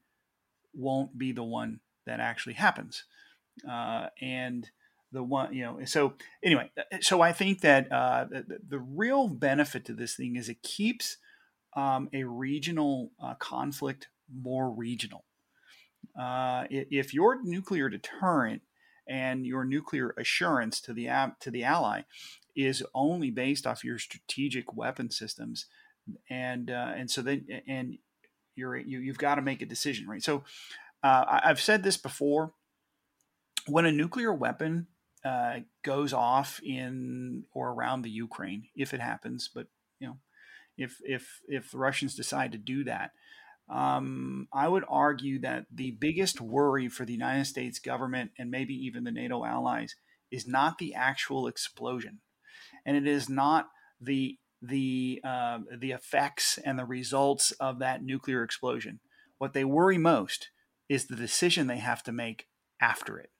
won't 0.72 1.18
be 1.18 1.32
the 1.32 1.42
one 1.42 1.80
that 2.06 2.20
actually 2.20 2.54
happens. 2.54 3.04
Uh, 3.68 4.06
and 4.20 4.70
the 5.10 5.22
one, 5.22 5.52
you 5.52 5.64
know, 5.64 5.84
so 5.84 6.14
anyway, 6.42 6.70
uh, 6.78 6.98
so 7.00 7.20
I 7.20 7.32
think 7.32 7.60
that 7.60 7.90
uh, 7.92 8.24
the, 8.30 8.58
the, 8.66 8.78
real 8.78 9.28
benefit 9.28 9.84
to 9.86 9.92
this 9.92 10.16
thing 10.16 10.36
is 10.36 10.48
it 10.48 10.62
keeps 10.62 11.18
um, 11.76 12.08
a 12.14 12.24
regional 12.24 13.10
uh, 13.22 13.34
conflict 13.34 14.08
more 14.34 14.70
regional. 14.70 15.24
Uh, 16.18 16.64
if 16.70 17.12
your 17.12 17.42
nuclear 17.42 17.88
deterrent 17.88 18.62
and 19.06 19.46
your 19.46 19.64
nuclear 19.64 20.14
assurance 20.16 20.80
to 20.80 20.92
the 20.92 21.08
to 21.40 21.50
the 21.50 21.64
ally 21.64 22.02
is 22.54 22.84
only 22.94 23.30
based 23.30 23.66
off 23.66 23.84
your 23.84 23.98
strategic 23.98 24.74
weapon 24.74 25.10
systems, 25.10 25.66
and 26.28 26.70
uh, 26.70 26.92
and 26.96 27.10
so 27.10 27.22
then 27.22 27.46
and 27.66 27.98
you're 28.54 28.76
you, 28.76 28.98
you've 28.98 29.18
got 29.18 29.36
to 29.36 29.42
make 29.42 29.62
a 29.62 29.66
decision, 29.66 30.06
right? 30.08 30.22
So 30.22 30.44
uh, 31.02 31.40
I've 31.44 31.60
said 31.60 31.82
this 31.82 31.96
before. 31.96 32.52
When 33.68 33.86
a 33.86 33.92
nuclear 33.92 34.34
weapon 34.34 34.88
uh, 35.24 35.60
goes 35.84 36.12
off 36.12 36.60
in 36.64 37.44
or 37.52 37.70
around 37.70 38.02
the 38.02 38.10
Ukraine, 38.10 38.64
if 38.74 38.92
it 38.92 39.00
happens, 39.00 39.48
but 39.54 39.68
you 40.00 40.08
know, 40.08 40.16
if 40.76 40.96
if 41.04 41.40
if 41.46 41.70
the 41.70 41.78
Russians 41.78 42.16
decide 42.16 42.52
to 42.52 42.58
do 42.58 42.84
that, 42.84 43.12
um, 43.68 44.48
I 44.52 44.68
would 44.68 44.84
argue 44.88 45.40
that 45.40 45.66
the 45.72 45.92
biggest 45.92 46.40
worry 46.40 46.88
for 46.88 47.04
the 47.04 47.12
United 47.12 47.44
States 47.44 47.78
government 47.78 48.32
and 48.38 48.50
maybe 48.50 48.74
even 48.74 49.04
the 49.04 49.12
NATO 49.12 49.44
allies 49.44 49.94
is 50.30 50.46
not 50.46 50.78
the 50.78 50.94
actual 50.94 51.46
explosion 51.46 52.20
and 52.84 52.96
it 52.96 53.06
is 53.06 53.28
not 53.28 53.68
the 54.00 54.38
the 54.60 55.20
uh, 55.24 55.58
the 55.76 55.90
effects 55.90 56.58
and 56.64 56.78
the 56.78 56.84
results 56.84 57.50
of 57.52 57.78
that 57.80 58.02
nuclear 58.02 58.42
explosion. 58.42 59.00
What 59.38 59.54
they 59.54 59.64
worry 59.64 59.98
most 59.98 60.50
is 60.88 61.06
the 61.06 61.16
decision 61.16 61.66
they 61.66 61.78
have 61.78 62.02
to 62.04 62.12
make 62.12 62.48
after 62.80 63.18
it, 63.18 63.30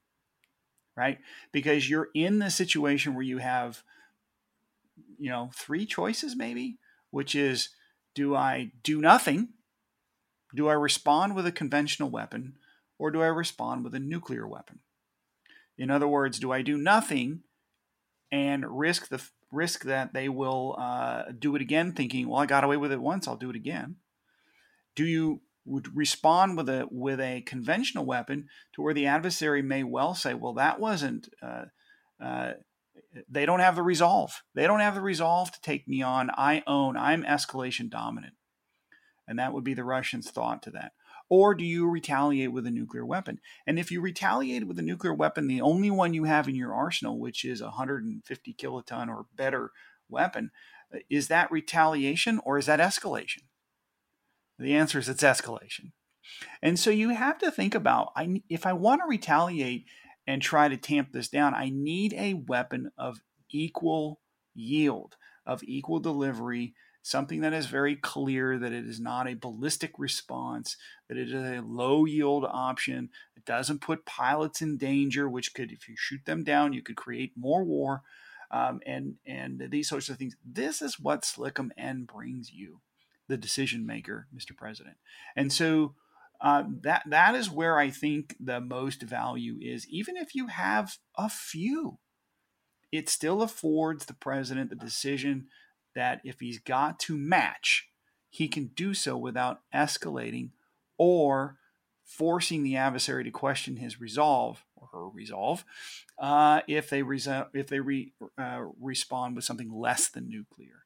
right? 0.96 1.18
Because 1.52 1.88
you're 1.88 2.08
in 2.14 2.38
the 2.38 2.50
situation 2.50 3.14
where 3.14 3.24
you 3.24 3.38
have, 3.38 3.84
you 5.18 5.30
know, 5.30 5.50
three 5.54 5.86
choices 5.86 6.34
maybe, 6.34 6.78
which 7.10 7.34
is, 7.34 7.68
do 8.14 8.34
I 8.34 8.72
do 8.82 9.00
nothing? 9.00 9.50
Do 10.54 10.68
I 10.68 10.74
respond 10.74 11.36
with 11.36 11.46
a 11.46 11.52
conventional 11.52 12.10
weapon, 12.10 12.54
or 12.98 13.10
do 13.10 13.22
I 13.22 13.26
respond 13.26 13.84
with 13.84 13.94
a 13.94 14.00
nuclear 14.00 14.46
weapon? 14.46 14.80
In 15.78 15.90
other 15.90 16.08
words, 16.08 16.38
do 16.38 16.52
I 16.52 16.62
do 16.62 16.76
nothing 16.76 17.40
and 18.32 18.64
risk 18.66 19.08
the 19.08 19.22
risk 19.52 19.84
that 19.84 20.14
they 20.14 20.28
will 20.30 20.74
uh, 20.78 21.24
do 21.38 21.54
it 21.54 21.62
again, 21.62 21.92
thinking, 21.92 22.28
"Well, 22.28 22.40
I 22.40 22.46
got 22.46 22.64
away 22.64 22.78
with 22.78 22.90
it 22.90 23.00
once, 23.00 23.28
I'll 23.28 23.36
do 23.36 23.50
it 23.50 23.56
again." 23.56 23.96
Do 24.96 25.04
you 25.04 25.42
would 25.64 25.94
respond 25.94 26.56
with 26.56 26.68
a 26.68 26.88
with 26.90 27.20
a 27.20 27.42
conventional 27.42 28.06
weapon 28.06 28.48
to 28.72 28.82
where 28.82 28.94
the 28.94 29.06
adversary 29.06 29.62
may 29.62 29.84
well 29.84 30.14
say, 30.14 30.34
"Well, 30.34 30.54
that 30.54 30.80
wasn't." 30.80 31.28
Uh, 31.40 31.66
uh, 32.20 32.54
they 33.28 33.44
don't 33.44 33.60
have 33.60 33.76
the 33.76 33.82
resolve. 33.82 34.42
They 34.54 34.66
don't 34.66 34.80
have 34.80 34.94
the 34.94 35.02
resolve 35.02 35.52
to 35.52 35.60
take 35.60 35.86
me 35.86 36.02
on. 36.02 36.30
I 36.30 36.62
own. 36.66 36.96
I'm 36.96 37.24
escalation 37.24 37.90
dominant, 37.90 38.34
and 39.28 39.38
that 39.38 39.52
would 39.52 39.64
be 39.64 39.74
the 39.74 39.84
Russians' 39.84 40.30
thought 40.30 40.62
to 40.62 40.70
that. 40.70 40.92
Or 41.28 41.54
do 41.54 41.64
you 41.64 41.88
retaliate 41.88 42.52
with 42.52 42.66
a 42.66 42.70
nuclear 42.70 43.04
weapon? 43.04 43.40
And 43.66 43.78
if 43.78 43.90
you 43.90 44.00
retaliate 44.00 44.66
with 44.66 44.78
a 44.78 44.82
nuclear 44.82 45.14
weapon, 45.14 45.46
the 45.46 45.60
only 45.60 45.90
one 45.90 46.14
you 46.14 46.24
have 46.24 46.48
in 46.48 46.54
your 46.54 46.74
arsenal, 46.74 47.18
which 47.18 47.44
is 47.44 47.60
a 47.60 47.66
150 47.66 48.54
kiloton 48.54 49.08
or 49.08 49.26
better 49.34 49.70
weapon, 50.08 50.50
uh, 50.94 50.98
is 51.10 51.28
that 51.28 51.50
retaliation 51.50 52.40
or 52.44 52.58
is 52.58 52.66
that 52.66 52.80
escalation? 52.80 53.42
The 54.58 54.74
answer 54.74 54.98
is 54.98 55.08
it's 55.08 55.22
escalation. 55.22 55.92
And 56.60 56.78
so 56.78 56.90
you 56.90 57.10
have 57.10 57.38
to 57.38 57.50
think 57.50 57.74
about 57.74 58.12
I, 58.14 58.42
if 58.48 58.66
I 58.66 58.72
want 58.72 59.00
to 59.02 59.08
retaliate 59.08 59.86
and 60.26 60.40
try 60.40 60.68
to 60.68 60.76
tamp 60.76 61.12
this 61.12 61.28
down, 61.28 61.54
I 61.54 61.70
need 61.70 62.14
a 62.14 62.34
weapon 62.34 62.92
of 62.96 63.20
equal 63.50 64.20
yield, 64.54 65.16
of 65.46 65.62
equal 65.64 65.98
delivery, 65.98 66.74
something 67.02 67.40
that 67.40 67.52
is 67.52 67.66
very 67.66 67.96
clear 67.96 68.58
that 68.58 68.72
it 68.72 68.86
is 68.86 69.00
not 69.00 69.28
a 69.28 69.34
ballistic 69.34 69.92
response, 69.98 70.76
that 71.08 71.18
it 71.18 71.28
is 71.28 71.34
a 71.34 71.60
low 71.60 72.04
yield 72.04 72.44
option. 72.48 73.10
It 73.36 73.44
doesn't 73.44 73.80
put 73.80 74.06
pilots 74.06 74.62
in 74.62 74.76
danger, 74.76 75.28
which 75.28 75.52
could, 75.52 75.72
if 75.72 75.88
you 75.88 75.96
shoot 75.98 76.24
them 76.24 76.44
down, 76.44 76.72
you 76.72 76.82
could 76.82 76.96
create 76.96 77.32
more 77.36 77.64
war. 77.64 78.02
Um, 78.52 78.80
and 78.86 79.14
and 79.26 79.68
these 79.70 79.88
sorts 79.88 80.10
of 80.10 80.18
things. 80.18 80.36
This 80.44 80.82
is 80.82 81.00
what 81.00 81.22
SLCM-N 81.22 82.04
brings 82.04 82.52
you, 82.52 82.82
the 83.26 83.38
decision 83.38 83.86
maker, 83.86 84.28
Mr. 84.34 84.54
President. 84.54 84.96
And 85.34 85.50
so 85.50 85.94
uh, 86.42 86.64
that 86.82 87.02
that 87.06 87.34
is 87.34 87.50
where 87.50 87.78
I 87.78 87.88
think 87.88 88.36
the 88.38 88.60
most 88.60 89.00
value 89.00 89.56
is. 89.60 89.88
Even 89.88 90.16
if 90.16 90.34
you 90.34 90.48
have 90.48 90.98
a 91.16 91.30
few, 91.30 91.98
it 92.92 93.08
still 93.08 93.40
affords 93.40 94.04
the 94.04 94.14
president 94.14 94.68
the 94.68 94.76
decision 94.76 95.46
that 95.94 96.20
if 96.24 96.40
he's 96.40 96.58
got 96.58 96.98
to 97.00 97.16
match, 97.16 97.88
he 98.28 98.48
can 98.48 98.66
do 98.74 98.94
so 98.94 99.16
without 99.16 99.60
escalating 99.74 100.50
or 100.98 101.58
forcing 102.04 102.62
the 102.62 102.76
adversary 102.76 103.24
to 103.24 103.30
question 103.30 103.76
his 103.76 104.00
resolve 104.00 104.64
or 104.76 104.88
her 104.92 105.08
resolve 105.08 105.64
uh, 106.18 106.60
if 106.66 106.90
they 106.90 107.02
if 107.54 107.66
they 107.68 107.80
re- 107.80 108.12
uh, 108.38 108.62
respond 108.80 109.36
with 109.36 109.44
something 109.44 109.72
less 109.72 110.08
than 110.08 110.28
nuclear. 110.28 110.84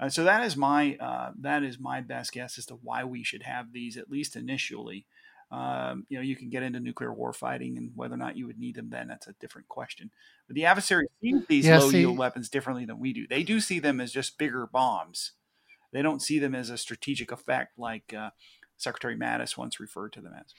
Uh, 0.00 0.08
so 0.08 0.24
that 0.24 0.44
is 0.44 0.56
my 0.56 0.96
uh, 0.96 1.32
that 1.38 1.62
is 1.62 1.78
my 1.78 2.00
best 2.00 2.32
guess 2.32 2.58
as 2.58 2.66
to 2.66 2.74
why 2.74 3.04
we 3.04 3.22
should 3.22 3.42
have 3.42 3.72
these 3.72 3.96
at 3.96 4.10
least 4.10 4.36
initially 4.36 5.06
um, 5.54 6.04
you 6.08 6.18
know, 6.18 6.22
you 6.22 6.34
can 6.34 6.50
get 6.50 6.64
into 6.64 6.80
nuclear 6.80 7.12
war 7.12 7.32
fighting, 7.32 7.78
and 7.78 7.92
whether 7.94 8.14
or 8.14 8.18
not 8.18 8.36
you 8.36 8.46
would 8.46 8.58
need 8.58 8.74
them 8.74 8.90
then, 8.90 9.06
that's 9.06 9.28
a 9.28 9.34
different 9.34 9.68
question. 9.68 10.10
But 10.48 10.54
the 10.54 10.64
adversary 10.64 11.06
sees 11.20 11.46
these 11.48 11.66
yeah, 11.66 11.78
low 11.78 11.90
see, 11.90 12.00
yield 12.00 12.18
weapons 12.18 12.48
differently 12.48 12.84
than 12.84 12.98
we 12.98 13.12
do. 13.12 13.28
They 13.28 13.44
do 13.44 13.60
see 13.60 13.78
them 13.78 14.00
as 14.00 14.10
just 14.10 14.36
bigger 14.36 14.66
bombs. 14.66 15.32
They 15.92 16.02
don't 16.02 16.20
see 16.20 16.40
them 16.40 16.56
as 16.56 16.70
a 16.70 16.76
strategic 16.76 17.30
effect 17.30 17.78
like 17.78 18.12
uh, 18.12 18.30
Secretary 18.76 19.16
Mattis 19.16 19.56
once 19.56 19.78
referred 19.78 20.12
to 20.14 20.20
them 20.20 20.32
as. 20.36 20.54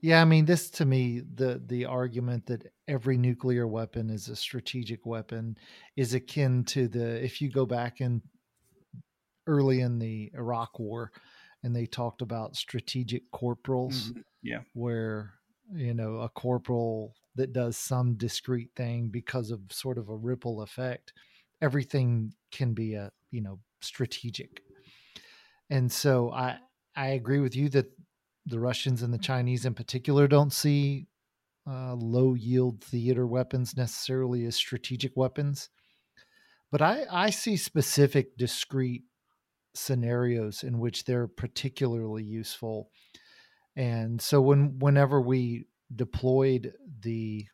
Yeah, 0.00 0.22
I 0.22 0.24
mean, 0.24 0.44
this 0.44 0.70
to 0.70 0.84
me, 0.84 1.22
the 1.34 1.60
the 1.66 1.86
argument 1.86 2.46
that 2.46 2.72
every 2.86 3.18
nuclear 3.18 3.66
weapon 3.66 4.08
is 4.08 4.28
a 4.28 4.36
strategic 4.36 5.04
weapon 5.04 5.56
is 5.96 6.14
akin 6.14 6.62
to 6.66 6.86
the 6.86 7.24
if 7.24 7.40
you 7.40 7.50
go 7.50 7.66
back 7.66 8.00
in 8.00 8.22
early 9.48 9.80
in 9.80 9.98
the 9.98 10.30
Iraq 10.34 10.78
War, 10.78 11.10
and 11.62 11.74
they 11.74 11.86
talked 11.86 12.22
about 12.22 12.56
strategic 12.56 13.30
corporals. 13.30 14.10
Mm-hmm. 14.10 14.20
Yeah. 14.42 14.60
Where, 14.72 15.34
you 15.72 15.94
know, 15.94 16.16
a 16.16 16.28
corporal 16.28 17.14
that 17.36 17.52
does 17.52 17.76
some 17.76 18.14
discrete 18.14 18.70
thing 18.76 19.08
because 19.08 19.50
of 19.50 19.60
sort 19.70 19.98
of 19.98 20.08
a 20.08 20.16
ripple 20.16 20.62
effect, 20.62 21.12
everything 21.60 22.34
can 22.50 22.74
be 22.74 22.94
a, 22.94 23.12
you 23.30 23.40
know, 23.40 23.60
strategic. 23.80 24.62
And 25.70 25.90
so 25.90 26.32
I 26.32 26.58
I 26.94 27.08
agree 27.08 27.38
with 27.38 27.56
you 27.56 27.68
that 27.70 27.86
the 28.44 28.58
Russians 28.58 29.02
and 29.02 29.14
the 29.14 29.18
Chinese 29.18 29.64
in 29.64 29.74
particular 29.74 30.26
don't 30.26 30.52
see 30.52 31.06
uh, 31.66 31.94
low 31.94 32.34
yield 32.34 32.82
theater 32.82 33.26
weapons 33.26 33.76
necessarily 33.76 34.44
as 34.44 34.56
strategic 34.56 35.16
weapons. 35.16 35.68
But 36.70 36.82
I, 36.82 37.04
I 37.10 37.30
see 37.30 37.56
specific 37.56 38.36
discrete 38.36 39.04
scenarios 39.74 40.62
in 40.62 40.78
which 40.78 41.04
they're 41.04 41.28
particularly 41.28 42.22
useful. 42.22 42.90
And 43.76 44.20
so 44.20 44.40
when 44.40 44.78
whenever 44.78 45.20
we 45.20 45.66
deployed 45.94 46.72
the 47.00 47.46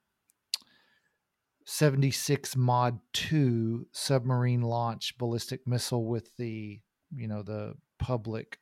76 1.64 2.56
mod 2.56 2.98
2 3.12 3.86
submarine 3.92 4.62
launch 4.62 5.18
ballistic 5.18 5.66
missile 5.66 6.06
with 6.06 6.34
the 6.36 6.80
you 7.14 7.28
know 7.28 7.42
the 7.42 7.74
public 7.98 8.58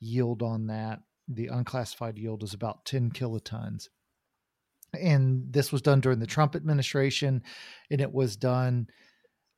yield 0.00 0.42
on 0.42 0.66
that 0.66 1.00
the 1.28 1.46
unclassified 1.46 2.18
yield 2.18 2.42
is 2.42 2.52
about 2.52 2.84
10 2.86 3.12
kilotons 3.12 3.88
and 4.98 5.52
this 5.52 5.70
was 5.70 5.82
done 5.82 6.00
during 6.00 6.18
the 6.18 6.26
Trump 6.26 6.56
administration 6.56 7.42
and 7.88 8.00
it 8.00 8.12
was 8.12 8.36
done 8.36 8.88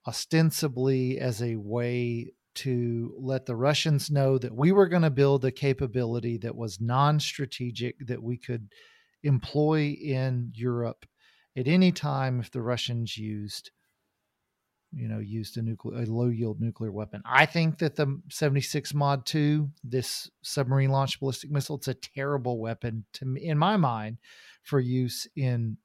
ostensibly 0.07 1.19
as 1.19 1.43
a 1.43 1.57
way 1.57 2.33
to 2.55 3.15
let 3.19 3.47
the 3.47 3.57
Russians 3.57 4.11
know 4.11 4.39
that 4.39 4.55
we 4.55 4.73
were 4.73 4.89
going 4.89 5.03
to 5.03 5.11
build 5.11 5.45
a 5.45 5.51
capability 5.51 6.39
that 6.39 6.57
was 6.57 6.81
non 6.81 7.21
strategic, 7.21 8.07
that 8.07 8.23
we 8.23 8.37
could 8.37 8.69
employ 9.23 9.97
in 10.01 10.53
Europe 10.55 11.07
at 11.57 11.69
any 11.69 11.93
time 11.93 12.41
if 12.41 12.51
the 12.51 12.63
Russians 12.63 13.17
used 13.17 13.71
you 14.95 15.09
know 15.09 15.19
used 15.19 15.57
a 15.57 15.63
nuclear 15.63 16.03
a 16.03 16.07
low 16.07 16.29
yield 16.29 16.61
nuclear 16.61 16.93
weapon. 16.93 17.23
I 17.25 17.47
think 17.47 17.79
that 17.79 17.97
the 17.97 18.21
76 18.31 18.95
mod 18.95 19.25
2 19.27 19.71
this 19.83 20.31
submarine 20.43 20.91
launched 20.91 21.21
ballistic 21.21 21.51
missile 21.51 21.77
it's 21.77 21.89
a 21.89 21.95
terrible 21.95 22.59
weapon 22.59 23.07
to 23.15 23.37
in 23.41 23.59
my 23.59 23.77
mind 23.77 24.19
for 24.63 24.81
use 24.81 25.27
in 25.35 25.79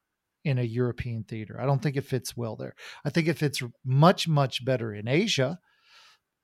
in 0.44 0.58
a 0.60 0.64
European 0.64 1.24
theater. 1.24 1.60
I 1.60 1.66
don't 1.66 1.82
think 1.82 1.98
it 1.98 2.06
fits 2.06 2.38
well 2.38 2.56
there. 2.56 2.74
I 3.04 3.10
think 3.10 3.28
it 3.28 3.38
fits 3.38 3.62
much 3.86 4.28
much 4.28 4.64
better 4.64 4.94
in 4.94 5.08
Asia 5.08 5.60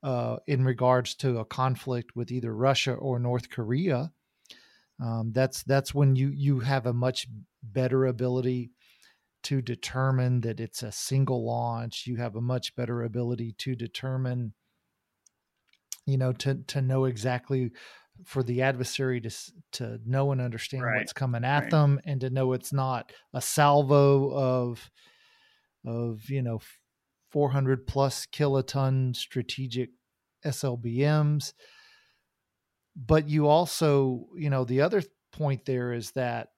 uh, 0.04 0.38
in 0.48 0.66
regards 0.66 1.16
to 1.16 1.40
a 1.40 1.46
conflict 1.46 2.16
with 2.16 2.32
either 2.32 2.54
Russia 2.54 2.94
or 2.94 3.20
North 3.20 3.50
Korea. 3.50 4.12
Um, 5.02 5.32
that's 5.34 5.64
that's 5.64 5.94
when 5.94 6.16
you 6.16 6.30
you 6.30 6.60
have 6.60 6.86
a 6.86 6.94
much 6.94 7.28
better 7.64 8.06
ability 8.06 8.72
to 9.44 9.62
determine 9.62 10.42
that 10.42 10.60
it's 10.60 10.84
a 10.84 10.92
single 10.92 11.46
launch. 11.46 12.06
You 12.06 12.18
have 12.18 12.36
a 12.36 12.42
much 12.42 12.76
better 12.76 13.04
ability 13.04 13.56
to 13.60 13.76
determine, 13.76 14.54
you 16.06 16.18
know, 16.18 16.34
to 16.34 16.56
to 16.68 16.82
know 16.82 17.06
exactly 17.06 17.72
for 18.26 18.44
the 18.44 18.62
adversary 18.62 19.20
to 19.22 19.32
to 19.74 20.00
know 20.06 20.32
and 20.32 20.42
understand 20.42 20.84
right. 20.84 20.98
what's 20.98 21.14
coming 21.14 21.44
at 21.44 21.64
right. 21.64 21.72
them, 21.72 22.00
and 22.06 22.22
to 22.22 22.30
know 22.30 22.54
it's 22.54 22.74
not 22.74 23.12
a 23.34 23.42
salvo 23.42 24.32
of 24.32 24.92
of 25.86 26.30
you 26.30 26.42
know 26.42 26.60
400 27.34 27.88
plus 27.88 28.28
kiloton 28.28 29.16
strategic 29.16 29.90
SLBMs. 30.46 31.54
But 32.96 33.28
you 33.28 33.48
also, 33.48 34.28
you 34.38 34.52
know, 34.52 34.64
the 34.64 34.82
other 34.82 35.02
point 35.32 35.66
there 35.66 35.94
is 35.94 36.12
that 36.12 36.50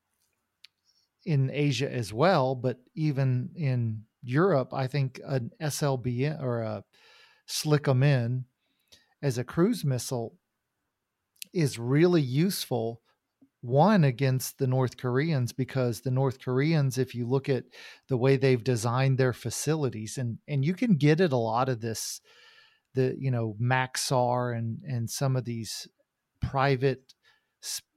in 1.25 1.49
Asia 1.49 1.89
as 1.89 2.11
well, 2.11 2.55
but 2.55 2.77
even 2.93 3.51
in 3.55 4.03
Europe, 4.21 4.73
I 4.73 4.87
think 4.87 5.21
an 5.25 5.51
SLB 5.61 6.43
or 6.43 6.59
a 6.61 6.83
SLCM 7.47 8.43
as 9.21 9.37
a 9.37 9.45
cruise 9.45 9.85
missile 9.85 10.37
is 11.53 11.79
really 11.79 12.21
useful. 12.21 13.01
One 13.65 14.03
against 14.03 14.59
the 14.59 14.67
North 14.67 14.95
Koreans 14.97 15.51
because 15.51 16.01
the 16.01 16.11
North 16.11 16.39
Koreans, 16.39 16.97
if 16.99 17.15
you 17.15 17.27
look 17.27 17.49
at 17.49 17.63
the 18.07 18.17
way 18.17 18.37
they've 18.37 18.63
designed 18.63 19.17
their 19.17 19.33
facilities, 19.33 20.17
and 20.17 20.37
and 20.47 20.63
you 20.63 20.75
can 20.75 20.97
get 20.97 21.19
at 21.19 21.31
a 21.31 21.37
lot 21.37 21.67
of 21.67 21.81
this, 21.81 22.21
the 22.93 23.15
you 23.17 23.31
know 23.31 23.55
Maxar 23.59 24.55
and 24.55 24.83
and 24.87 25.09
some 25.09 25.35
of 25.35 25.45
these 25.45 25.87
private, 26.41 27.13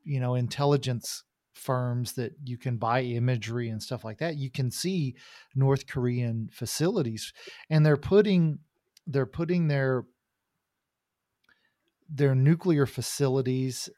you 0.04 0.20
know, 0.20 0.34
intelligence 0.34 1.24
firms 1.52 2.12
that 2.14 2.32
you 2.44 2.56
can 2.56 2.78
buy 2.78 3.02
imagery 3.02 3.68
and 3.68 3.82
stuff 3.82 4.04
like 4.04 4.18
that 4.18 4.36
you 4.36 4.48
can 4.48 4.70
see 4.70 5.16
north 5.56 5.88
korean 5.88 6.48
facilities 6.52 7.32
and 7.68 7.84
they're 7.84 7.96
putting 7.96 8.60
they're 9.08 9.26
putting 9.26 9.66
their 9.66 10.04
their 12.08 12.34
nuclear 12.34 12.86
facilities 12.86 13.90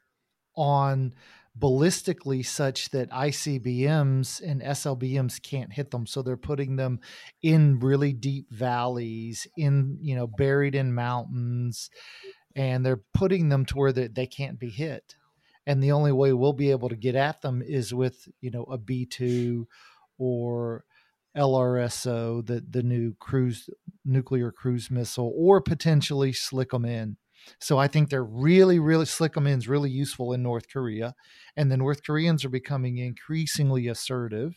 on 0.56 1.14
ballistically 1.60 2.44
such 2.44 2.90
that 2.90 3.10
ICBMs 3.10 4.40
and 4.42 4.62
SLBMs 4.62 5.42
can't 5.42 5.72
hit 5.72 5.90
them. 5.90 6.06
So 6.06 6.22
they're 6.22 6.36
putting 6.36 6.76
them 6.76 7.00
in 7.42 7.78
really 7.78 8.12
deep 8.12 8.50
valleys, 8.50 9.46
in 9.56 9.98
you 10.00 10.16
know, 10.16 10.26
buried 10.26 10.74
in 10.74 10.94
mountains, 10.94 11.90
and 12.56 12.84
they're 12.84 13.02
putting 13.14 13.50
them 13.50 13.64
to 13.66 13.76
where 13.76 13.92
they, 13.92 14.26
can't 14.26 14.58
be 14.58 14.70
hit 14.70 15.14
and 15.66 15.82
the 15.82 15.92
only 15.92 16.12
way 16.12 16.32
we'll 16.32 16.52
be 16.52 16.70
able 16.70 16.88
to 16.88 16.96
get 16.96 17.14
at 17.14 17.42
them 17.42 17.62
is 17.62 17.94
with 17.94 18.28
you 18.40 18.50
know 18.50 18.64
a 18.64 18.78
B2 18.78 19.66
or 20.18 20.84
LRSO, 21.36 22.44
the 22.44 22.64
the 22.68 22.82
new 22.82 23.14
cruise 23.20 23.70
nuclear 24.04 24.50
cruise 24.50 24.90
missile, 24.90 25.32
or 25.36 25.60
potentially 25.60 26.32
SLCM-N. 26.32 27.16
So 27.58 27.78
I 27.78 27.88
think 27.88 28.08
they're 28.08 28.24
really, 28.24 28.78
really 28.78 29.04
SLCM-N 29.04 29.58
is 29.58 29.68
really 29.68 29.90
useful 29.90 30.32
in 30.32 30.42
North 30.42 30.68
Korea, 30.72 31.14
and 31.56 31.70
the 31.70 31.76
North 31.76 32.02
Koreans 32.04 32.44
are 32.44 32.50
becoming 32.50 32.98
increasingly 32.98 33.88
assertive. 33.88 34.54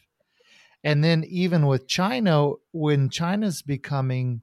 And 0.83 1.03
then 1.03 1.23
even 1.27 1.65
with 1.67 1.87
China, 1.87 2.51
when 2.71 3.09
China's 3.09 3.61
becoming 3.61 4.41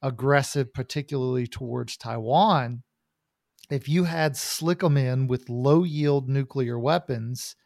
aggressive, 0.00 0.72
particularly 0.72 1.46
towards 1.46 1.96
Taiwan, 1.96 2.82
if 3.70 3.88
you 3.88 4.04
had 4.04 4.32
SLCM-N 4.32 5.26
with 5.26 5.50
low 5.50 5.84
yield 5.84 6.28
nuclear 6.28 6.78
weapons, 6.78 7.56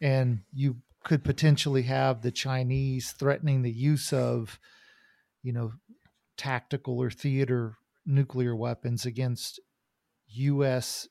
and 0.00 0.40
you 0.52 0.76
could 1.04 1.24
potentially 1.24 1.82
have 1.82 2.22
the 2.22 2.30
Chinese 2.30 3.12
threatening 3.12 3.62
the 3.62 3.72
use 3.72 4.12
of, 4.12 4.58
you 5.42 5.52
know, 5.52 5.72
tactical 6.36 7.00
or 7.00 7.10
theater 7.10 7.76
nuclear 8.06 8.54
weapons 8.54 9.06
against 9.06 9.60
U.S. 10.28 11.08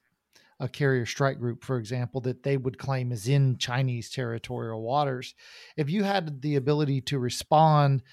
a 0.60 0.68
carrier 0.68 1.06
strike 1.06 1.40
group, 1.40 1.64
for 1.64 1.78
example, 1.78 2.22
that 2.22 2.44
they 2.44 2.58
would 2.58 2.78
claim 2.78 3.12
is 3.12 3.28
in 3.28 3.58
Chinese 3.58 4.10
territorial 4.10 4.82
waters. 4.82 5.34
If 5.78 5.90
you 5.90 6.04
had 6.04 6.42
the 6.42 6.56
ability 6.56 7.02
to 7.02 7.20
respond 7.20 8.04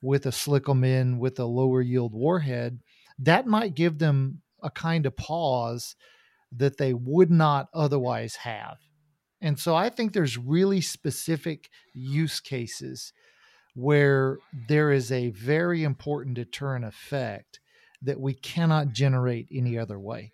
with 0.00 0.26
a 0.26 0.30
SLCM-N 0.30 1.18
with 1.18 1.38
a 1.38 1.44
lower 1.44 1.82
yield 1.82 2.14
warhead, 2.14 2.80
that 3.18 3.46
might 3.46 3.74
give 3.74 3.98
them 3.98 4.42
a 4.62 4.70
kind 4.70 5.06
of 5.06 5.16
pause 5.16 5.96
that 6.52 6.78
they 6.78 6.94
would 6.94 7.30
not 7.30 7.68
otherwise 7.74 8.36
have. 8.36 8.78
And 9.40 9.58
so 9.58 9.74
I 9.74 9.88
think 9.88 10.12
there's 10.12 10.36
really 10.36 10.80
specific 10.80 11.68
use 11.94 12.40
cases 12.40 13.12
where 13.74 14.38
there 14.68 14.90
is 14.90 15.12
a 15.12 15.30
very 15.30 15.84
important 15.84 16.34
deterrent 16.34 16.84
effect 16.84 17.60
that 18.02 18.20
we 18.20 18.34
cannot 18.34 18.92
generate 18.92 19.48
any 19.52 19.78
other 19.78 19.98
way. 19.98 20.32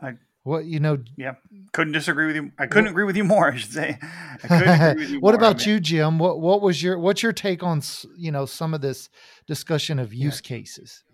I, 0.00 0.14
well, 0.44 0.60
you 0.60 0.78
know, 0.78 0.98
yeah, 1.16 1.34
couldn't 1.72 1.94
disagree 1.94 2.26
with 2.26 2.36
you. 2.36 2.52
I 2.58 2.66
couldn't 2.66 2.90
agree 2.90 3.04
with 3.04 3.16
you 3.16 3.24
more. 3.24 3.48
I 3.52 3.56
should 3.56 3.72
say. 3.72 3.98
what 4.48 5.20
more, 5.20 5.34
about 5.34 5.62
I 5.62 5.66
mean. 5.66 5.74
you, 5.74 5.80
Jim? 5.80 6.18
What 6.18 6.40
what 6.40 6.60
was 6.60 6.82
your 6.82 6.98
what's 6.98 7.22
your 7.22 7.32
take 7.32 7.62
on 7.62 7.82
you 8.16 8.30
know 8.30 8.44
some 8.44 8.74
of 8.74 8.80
this 8.80 9.08
discussion 9.46 9.98
of 9.98 10.12
use 10.12 10.42
yeah. 10.44 10.48
cases? 10.48 11.04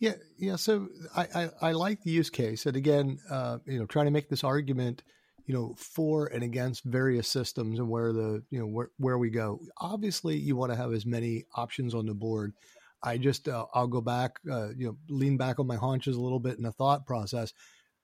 Yeah, 0.00 0.14
yeah. 0.38 0.56
So 0.56 0.88
I, 1.16 1.26
I, 1.34 1.50
I 1.60 1.72
like 1.72 2.02
the 2.02 2.12
use 2.12 2.30
case, 2.30 2.66
and 2.66 2.76
again, 2.76 3.18
uh, 3.28 3.58
you 3.66 3.80
know, 3.80 3.86
trying 3.86 4.04
to 4.04 4.12
make 4.12 4.28
this 4.28 4.44
argument, 4.44 5.02
you 5.46 5.54
know, 5.54 5.74
for 5.76 6.26
and 6.26 6.44
against 6.44 6.84
various 6.84 7.26
systems 7.26 7.80
and 7.80 7.88
where 7.88 8.12
the 8.12 8.44
you 8.50 8.60
know 8.60 8.66
where 8.66 8.90
where 8.98 9.18
we 9.18 9.30
go. 9.30 9.60
Obviously, 9.78 10.36
you 10.36 10.54
want 10.54 10.70
to 10.70 10.76
have 10.76 10.92
as 10.92 11.04
many 11.04 11.46
options 11.56 11.94
on 11.94 12.06
the 12.06 12.14
board. 12.14 12.52
I 13.02 13.18
just 13.18 13.48
uh, 13.48 13.66
I'll 13.74 13.86
go 13.86 14.00
back, 14.00 14.32
uh, 14.50 14.70
you 14.76 14.86
know, 14.86 14.96
lean 15.08 15.36
back 15.36 15.58
on 15.58 15.66
my 15.66 15.76
haunches 15.76 16.16
a 16.16 16.20
little 16.20 16.40
bit 16.40 16.56
in 16.56 16.64
the 16.64 16.72
thought 16.72 17.06
process. 17.06 17.52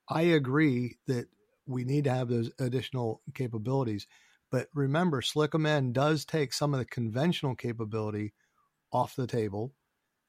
I 0.09 0.23
agree 0.23 0.99
that 1.07 1.27
we 1.67 1.85
need 1.85 2.05
to 2.05 2.13
have 2.13 2.29
those 2.29 2.51
additional 2.59 3.23
capabilities, 3.35 4.07
but 4.51 4.69
remember, 4.75 5.21
SLCM-N 5.23 5.93
does 5.93 6.25
take 6.25 6.53
some 6.53 6.75
of 6.75 6.79
the 6.79 6.85
conventional 6.85 7.57
capability 7.57 8.35
off 8.93 9.17
the 9.17 9.27
table 9.27 9.75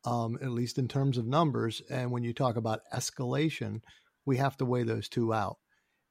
um, 0.05 0.37
at 0.41 0.51
least 0.51 0.77
in 0.77 0.87
terms 0.87 1.17
of 1.17 1.25
numbers. 1.25 1.81
And 1.89 2.11
when 2.11 2.23
you 2.23 2.33
talk 2.33 2.55
about 2.55 2.81
escalation, 2.93 3.81
we 4.25 4.37
have 4.37 4.55
to 4.57 4.65
weigh 4.65 4.83
those 4.83 5.09
two 5.09 5.33
out. 5.33 5.57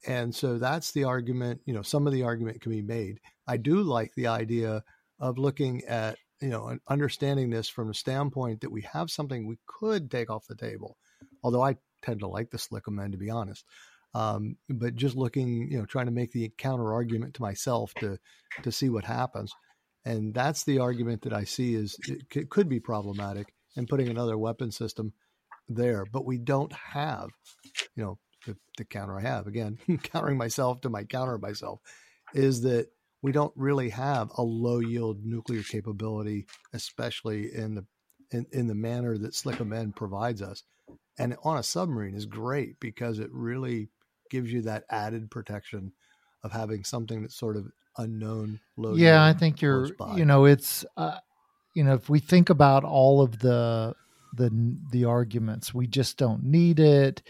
And 0.06 0.34
so 0.34 0.58
that's 0.58 0.92
the 0.92 1.04
argument, 1.04 1.60
you 1.64 1.72
know, 1.72 1.82
some 1.82 2.06
of 2.06 2.12
the 2.12 2.24
argument 2.24 2.60
can 2.60 2.72
be 2.72 2.82
made. 2.82 3.20
I 3.46 3.56
do 3.56 3.82
like 3.82 4.12
the 4.14 4.26
idea 4.26 4.84
of 5.18 5.38
looking 5.38 5.82
at, 5.84 6.18
you 6.44 6.50
know, 6.50 6.76
understanding 6.88 7.48
this 7.48 7.70
from 7.70 7.88
the 7.88 7.94
standpoint 7.94 8.61
that 8.61 8.70
we 8.70 8.83
have 8.83 9.11
something 9.11 9.46
we 9.46 9.59
could 9.66 10.11
take 10.11 10.28
off 10.28 10.46
the 10.46 10.54
table. 10.54 10.98
Although 11.42 11.62
I 11.62 11.76
tend 12.02 12.20
to 12.20 12.28
like 12.28 12.50
the 12.50 12.59
SLCM-N, 12.59 13.12
to 13.12 13.16
be 13.16 13.30
honest. 13.30 13.64
Um, 14.14 14.57
but 14.68 14.94
just 14.94 15.16
looking, 15.16 15.70
you 15.70 15.78
know, 15.78 15.87
trying 15.87 16.04
to 16.04 16.12
make 16.12 16.33
the 16.33 16.52
counter 16.59 16.92
argument 16.92 17.35
to 17.35 17.42
myself 17.42 17.94
to 17.94 18.18
to 18.62 18.70
see 18.70 18.88
what 18.90 19.04
happens, 19.04 19.52
and 20.04 20.35
that's 20.35 20.64
the 20.64 20.80
argument 20.80 21.22
that 21.22 21.33
I 21.33 21.44
see 21.44 21.74
is 21.74 21.96
it, 22.07 22.22
it 22.33 22.50
could 22.50 22.68
be 22.68 22.78
problematic 22.78 23.52
and 23.74 23.88
putting 23.88 24.09
another 24.09 24.38
weapon 24.38 24.70
system 24.70 25.14
there. 25.68 26.04
But 26.04 26.26
we 26.26 26.38
don't 26.38 26.72
have, 26.72 27.30
you 27.96 28.04
know, 28.04 28.18
the, 28.46 28.57
the 28.76 28.85
counter 28.85 29.18
I 29.18 29.22
have 29.22 29.46
again, 29.48 29.78
countering 30.04 30.38
myself 30.38 30.83
to 30.83 30.90
my 30.90 31.04
counter 31.04 31.38
myself, 31.38 31.80
is 32.35 32.61
that 32.62 32.88
we 33.24 33.32
don't 33.32 33.54
really 33.56 33.88
have 33.88 34.30
a 34.37 34.42
low 34.42 34.80
yield 34.80 35.24
nuclear 35.24 35.62
capability, 35.62 36.44
especially 36.74 37.54
in 37.54 37.74
the 37.74 37.87
in, 38.30 38.44
in 38.52 38.66
the 38.66 38.74
manner 38.74 39.16
that 39.16 39.32
SLCM-N 39.32 39.92
provides 39.92 40.42
us. 40.42 40.62
And 41.18 41.34
on 41.42 41.56
a 41.56 41.62
submarine 41.62 42.14
is 42.14 42.26
great 42.26 42.78
because 42.80 43.18
it 43.18 43.30
really 43.32 43.88
gives 44.30 44.52
you 44.52 44.60
that 44.62 44.84
added 44.90 45.30
protection 45.30 45.92
of 46.42 46.52
having 46.52 46.84
something 46.84 47.22
that's 47.22 47.34
sort 47.34 47.56
of 47.56 47.66
unknown 47.96 48.60
low. 48.76 48.94
Yeah, 48.94 49.24
I 49.24 49.32
think 49.32 49.62
you're. 49.62 49.88
You 50.14 50.26
know, 50.26 50.44
it's. 50.44 50.84
Uh, 50.94 51.16
you 51.74 51.82
know, 51.82 51.94
if 51.94 52.10
we 52.10 52.18
think 52.18 52.50
about 52.50 52.84
all 52.84 53.22
of 53.22 53.38
the 53.38 53.94
the 54.34 54.76
the 54.90 55.06
arguments. 55.06 55.72
We 55.72 55.87
just 55.87 56.18
don't 56.18 56.44
need 56.44 56.78
it. 56.78 57.22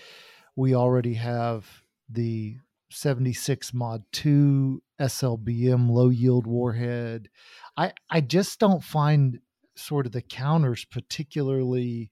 We 0.56 0.74
already 0.74 1.14
have 1.14 1.66
the 2.08 2.56
76 2.94 3.74
mod 3.74 4.04
2 4.12 4.82
SLBM 5.00 5.90
low 5.90 6.08
yield 6.08 6.46
warhead. 6.46 7.28
I 7.76 7.92
I 8.10 8.20
just 8.20 8.58
don't 8.58 8.82
find 8.82 9.40
sort 9.76 10.06
of 10.06 10.12
the 10.12 10.22
counters 10.22 10.84
particularly 10.84 12.10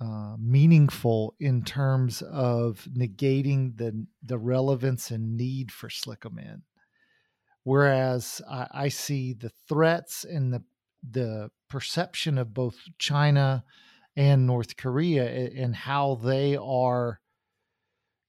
uh, 0.00 0.36
meaningful 0.38 1.34
in 1.40 1.62
terms 1.62 2.22
of 2.22 2.86
negating 2.96 3.76
the 3.76 4.06
the 4.22 4.38
relevance 4.38 5.10
and 5.10 5.36
need 5.36 5.70
for 5.72 5.88
SLCM 5.88 6.62
Whereas 7.64 8.42
I, 8.50 8.66
I 8.72 8.88
see 8.88 9.32
the 9.32 9.52
threats 9.68 10.24
and 10.24 10.52
the 10.52 10.62
the 11.08 11.50
perception 11.68 12.38
of 12.38 12.54
both 12.54 12.76
China 12.98 13.64
and 14.16 14.46
North 14.46 14.76
Korea 14.76 15.24
and 15.24 15.74
how 15.74 16.16
they 16.16 16.56
are 16.56 17.21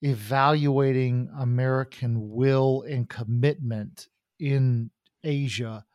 evaluating 0.04 1.30
American 1.40 2.30
will 2.30 2.84
and 2.88 3.10
commitment 3.10 4.10
in 4.40 4.92
Asia. 5.24 5.86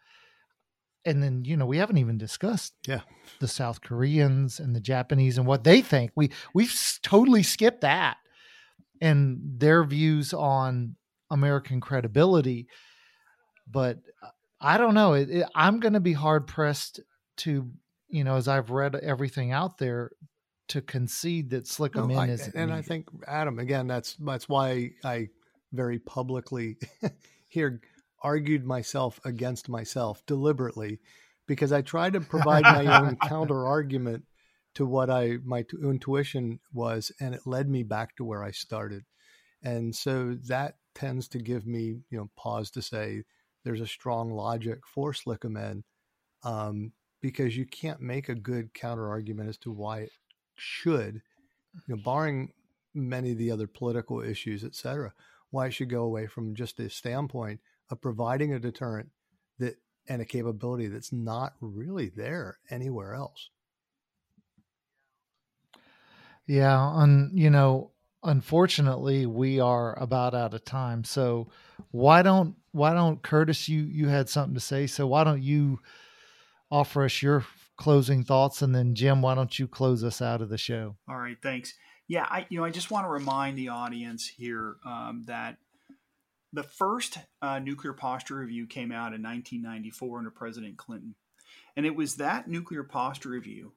And 1.05 1.23
then, 1.23 1.45
you 1.45 1.57
know, 1.57 1.67
we 1.67 1.77
haven't 1.77 1.99
even 1.99 2.19
discussed 2.19 2.75
yeah. 2.87 3.03
the 3.39 3.49
South 3.49 3.83
Koreans 3.83 4.61
and 4.61 4.75
the 4.75 4.81
Japanese 4.81 5.39
and 5.39 5.47
what 5.47 5.63
they 5.63 5.83
think. 5.83 6.11
We 6.17 6.31
we've 6.55 6.75
totally 7.03 7.43
skipped 7.43 7.83
that 7.83 8.17
and 9.01 9.39
their 9.59 9.85
views 9.85 10.33
on 10.33 10.97
American 11.31 11.81
credibility. 11.81 12.67
But 13.71 13.99
uh, 14.23 14.31
I 14.61 14.79
don't 14.79 14.95
know. 14.95 15.13
It, 15.13 15.31
it, 15.31 15.49
I'm 15.55 15.81
going 15.81 15.93
to 15.93 16.01
be 16.01 16.15
hard 16.15 16.47
pressed 16.47 17.01
to, 17.39 17.71
you 18.09 18.25
know, 18.25 18.37
as 18.37 18.49
I've 18.49 18.71
read 18.71 18.97
everything 18.97 19.53
out 19.53 19.79
there, 19.79 20.11
to 20.69 20.81
concede 20.83 21.51
that 21.51 21.65
SLCM-N, 21.65 22.31
is. 22.31 22.49
And 22.49 22.71
needed. 22.71 22.73
I 22.73 22.83
think 22.83 23.09
Adam, 23.27 23.59
again, 23.59 23.87
that's 23.87 24.15
that's 24.17 24.49
why 24.49 24.93
I 25.05 25.29
very 25.73 25.99
publicly 25.99 26.77
here 27.49 27.81
argued 28.23 28.65
myself 28.65 29.21
against 29.25 29.69
myself 29.69 30.25
deliberately, 30.27 31.01
because 31.47 31.73
I 31.73 31.83
tried 31.83 32.15
to 32.15 32.21
provide 32.21 32.63
my 32.63 33.01
own 33.01 33.17
counter 33.29 33.67
argument 33.67 34.25
to 34.75 34.87
what 34.87 35.11
I 35.11 35.39
my 35.45 35.65
intuition 35.83 36.61
was, 36.73 37.13
and 37.21 37.35
it 37.35 37.47
led 37.47 37.69
me 37.69 37.83
back 37.83 38.17
to 38.17 38.25
where 38.25 38.45
I 38.45 38.51
started, 38.51 39.05
and 39.63 39.95
so 39.95 40.37
that 40.49 40.77
tends 40.95 41.29
to 41.29 41.39
give 41.39 41.67
me 41.67 42.01
you 42.11 42.19
know 42.19 42.31
pause 42.37 42.71
to 42.73 42.83
say 42.83 43.23
there's 43.65 43.81
a 43.81 43.87
strong 43.87 44.31
logic 44.31 44.81
for 44.87 45.13
SLCM 45.13 45.83
um, 46.43 46.93
because 47.21 47.57
you 47.57 47.67
can't 47.67 48.01
make 48.01 48.29
a 48.29 48.35
good 48.35 48.73
counter 48.75 49.09
argument 49.09 49.49
as 49.49 49.59
to 49.59 49.73
why 49.73 50.01
it 50.01 50.11
should, 50.59 51.23
you 51.87 51.97
know, 51.97 52.03
barring 52.03 52.53
many 52.95 53.33
of 53.33 53.39
the 53.39 53.51
other 53.51 53.67
political 53.67 54.21
issues, 54.21 54.65
et 54.65 54.75
cetera, 54.75 55.13
why 55.51 55.67
it 55.67 55.73
should 55.73 55.91
go 55.91 56.03
away 56.03 56.27
from 56.27 56.55
just 56.55 56.81
a 56.81 56.91
standpoint 56.91 57.61
of 57.91 58.01
providing 58.01 58.53
a 58.53 58.59
deterrent 58.59 59.11
that 59.59 59.77
and 60.09 60.23
a 60.23 60.25
capability 60.25 60.89
that's 60.89 61.13
not 61.13 61.55
really 61.61 62.09
there 62.09 62.59
anywhere 62.71 63.15
else. 63.15 63.51
Yeah, 66.47 66.77
on 66.79 67.31
you 67.35 67.51
know, 67.51 67.93
unfortunately, 68.23 69.27
we 69.27 69.61
are 69.61 69.99
about 69.99 70.35
out 70.35 70.55
of 70.55 70.65
time. 70.65 71.05
So 71.05 71.49
why 71.91 72.23
don't 72.23 72.57
why 72.73 72.95
don't 72.95 73.23
Curtis? 73.23 73.69
You 73.69 73.83
you 73.83 74.09
had 74.09 74.29
something 74.31 74.55
to 74.55 74.61
say, 74.61 74.87
so 74.87 75.07
why 75.07 75.25
don't 75.25 75.43
you 75.43 75.81
offer 76.71 77.05
us 77.05 77.23
your 77.23 77.45
closing 77.79 78.25
thoughts, 78.25 78.61
and 78.61 78.75
then 78.75 78.95
Jim, 78.95 79.23
why 79.23 79.35
don't 79.35 79.59
you 79.59 79.67
close 79.67 80.05
us 80.05 80.21
out 80.21 80.43
of 80.43 80.51
the 80.51 80.59
show? 80.59 80.97
All 81.09 81.17
right, 81.17 81.39
thanks. 81.43 81.75
Yeah, 82.09 82.27
I 82.29 82.47
you 82.51 82.59
know 82.59 82.65
I 82.65 82.71
just 82.71 82.91
want 82.91 83.07
to 83.07 83.11
remind 83.11 83.57
the 83.57 83.69
audience 83.69 84.27
here 84.27 84.77
um, 84.85 85.25
that 85.27 85.57
the 86.53 86.63
first 86.63 87.19
uh, 87.41 87.59
nuclear 87.59 87.93
posture 87.93 88.37
review 88.37 88.67
came 88.67 88.91
out 88.91 89.15
in 89.15 89.23
1994 89.23 90.19
under 90.19 90.31
President 90.31 90.77
Clinton, 90.77 91.15
and 91.77 91.87
it 91.87 91.95
was 91.95 92.17
that 92.17 92.49
nuclear 92.49 92.83
posture 92.83 93.31
review, 93.31 93.73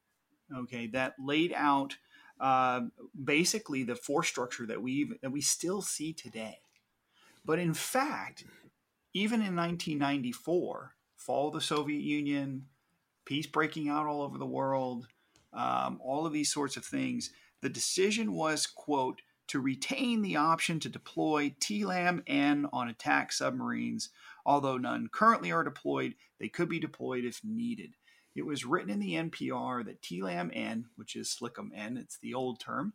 okay, 0.56 0.88
that 0.88 1.16
laid 1.20 1.54
out 1.56 1.98
uh, 2.40 2.82
basically 3.24 3.84
the 3.84 3.96
force 3.96 4.28
structure 4.28 4.66
that 4.66 4.82
we 4.82 5.12
that 5.22 5.32
we 5.32 5.42
still 5.42 5.82
see 5.82 6.12
today. 6.12 6.60
But 7.46 7.60
in 7.60 7.74
fact, 7.74 8.46
even 9.14 9.42
in 9.42 9.56
1994, 9.56 10.94
fall 11.18 11.48
of 11.48 11.54
the 11.54 11.62
Soviet 11.62 12.02
Union, 12.02 12.68
peace 13.26 13.48
breaking 13.48 13.90
out 13.90 14.08
all 14.08 14.22
over 14.22 14.38
the 14.38 14.46
world, 14.46 15.08
um, 15.54 16.00
all 16.04 16.26
of 16.26 16.34
these 16.34 16.52
sorts 16.52 16.78
of 16.78 16.86
things, 16.86 17.32
the 17.62 17.70
decision 17.70 18.34
was, 18.34 18.66
quote, 18.66 19.22
to 19.48 19.60
retain 19.60 20.22
the 20.22 20.38
option 20.38 20.80
to 20.80 20.90
deploy 20.90 21.54
TLAM-N 21.60 22.68
on 22.72 22.88
attack 22.88 23.34
submarines. 23.34 24.10
Although 24.46 24.78
none 24.78 25.10
currently 25.12 25.52
are 25.52 25.64
deployed, 25.64 26.16
they 26.40 26.48
could 26.48 26.70
be 26.70 26.80
deployed 26.80 27.26
if 27.26 27.42
needed. 27.44 27.96
It 28.34 28.46
was 28.46 28.66
written 28.66 28.90
in 28.90 29.00
the 29.00 29.16
NPR 29.16 29.86
that 29.86 30.02
TLAM-N, 30.02 30.86
which 30.96 31.16
is 31.16 31.38
SLCM-N, 31.38 31.98
it's 31.98 32.18
the 32.20 32.34
old 32.34 32.62
term, 32.62 32.94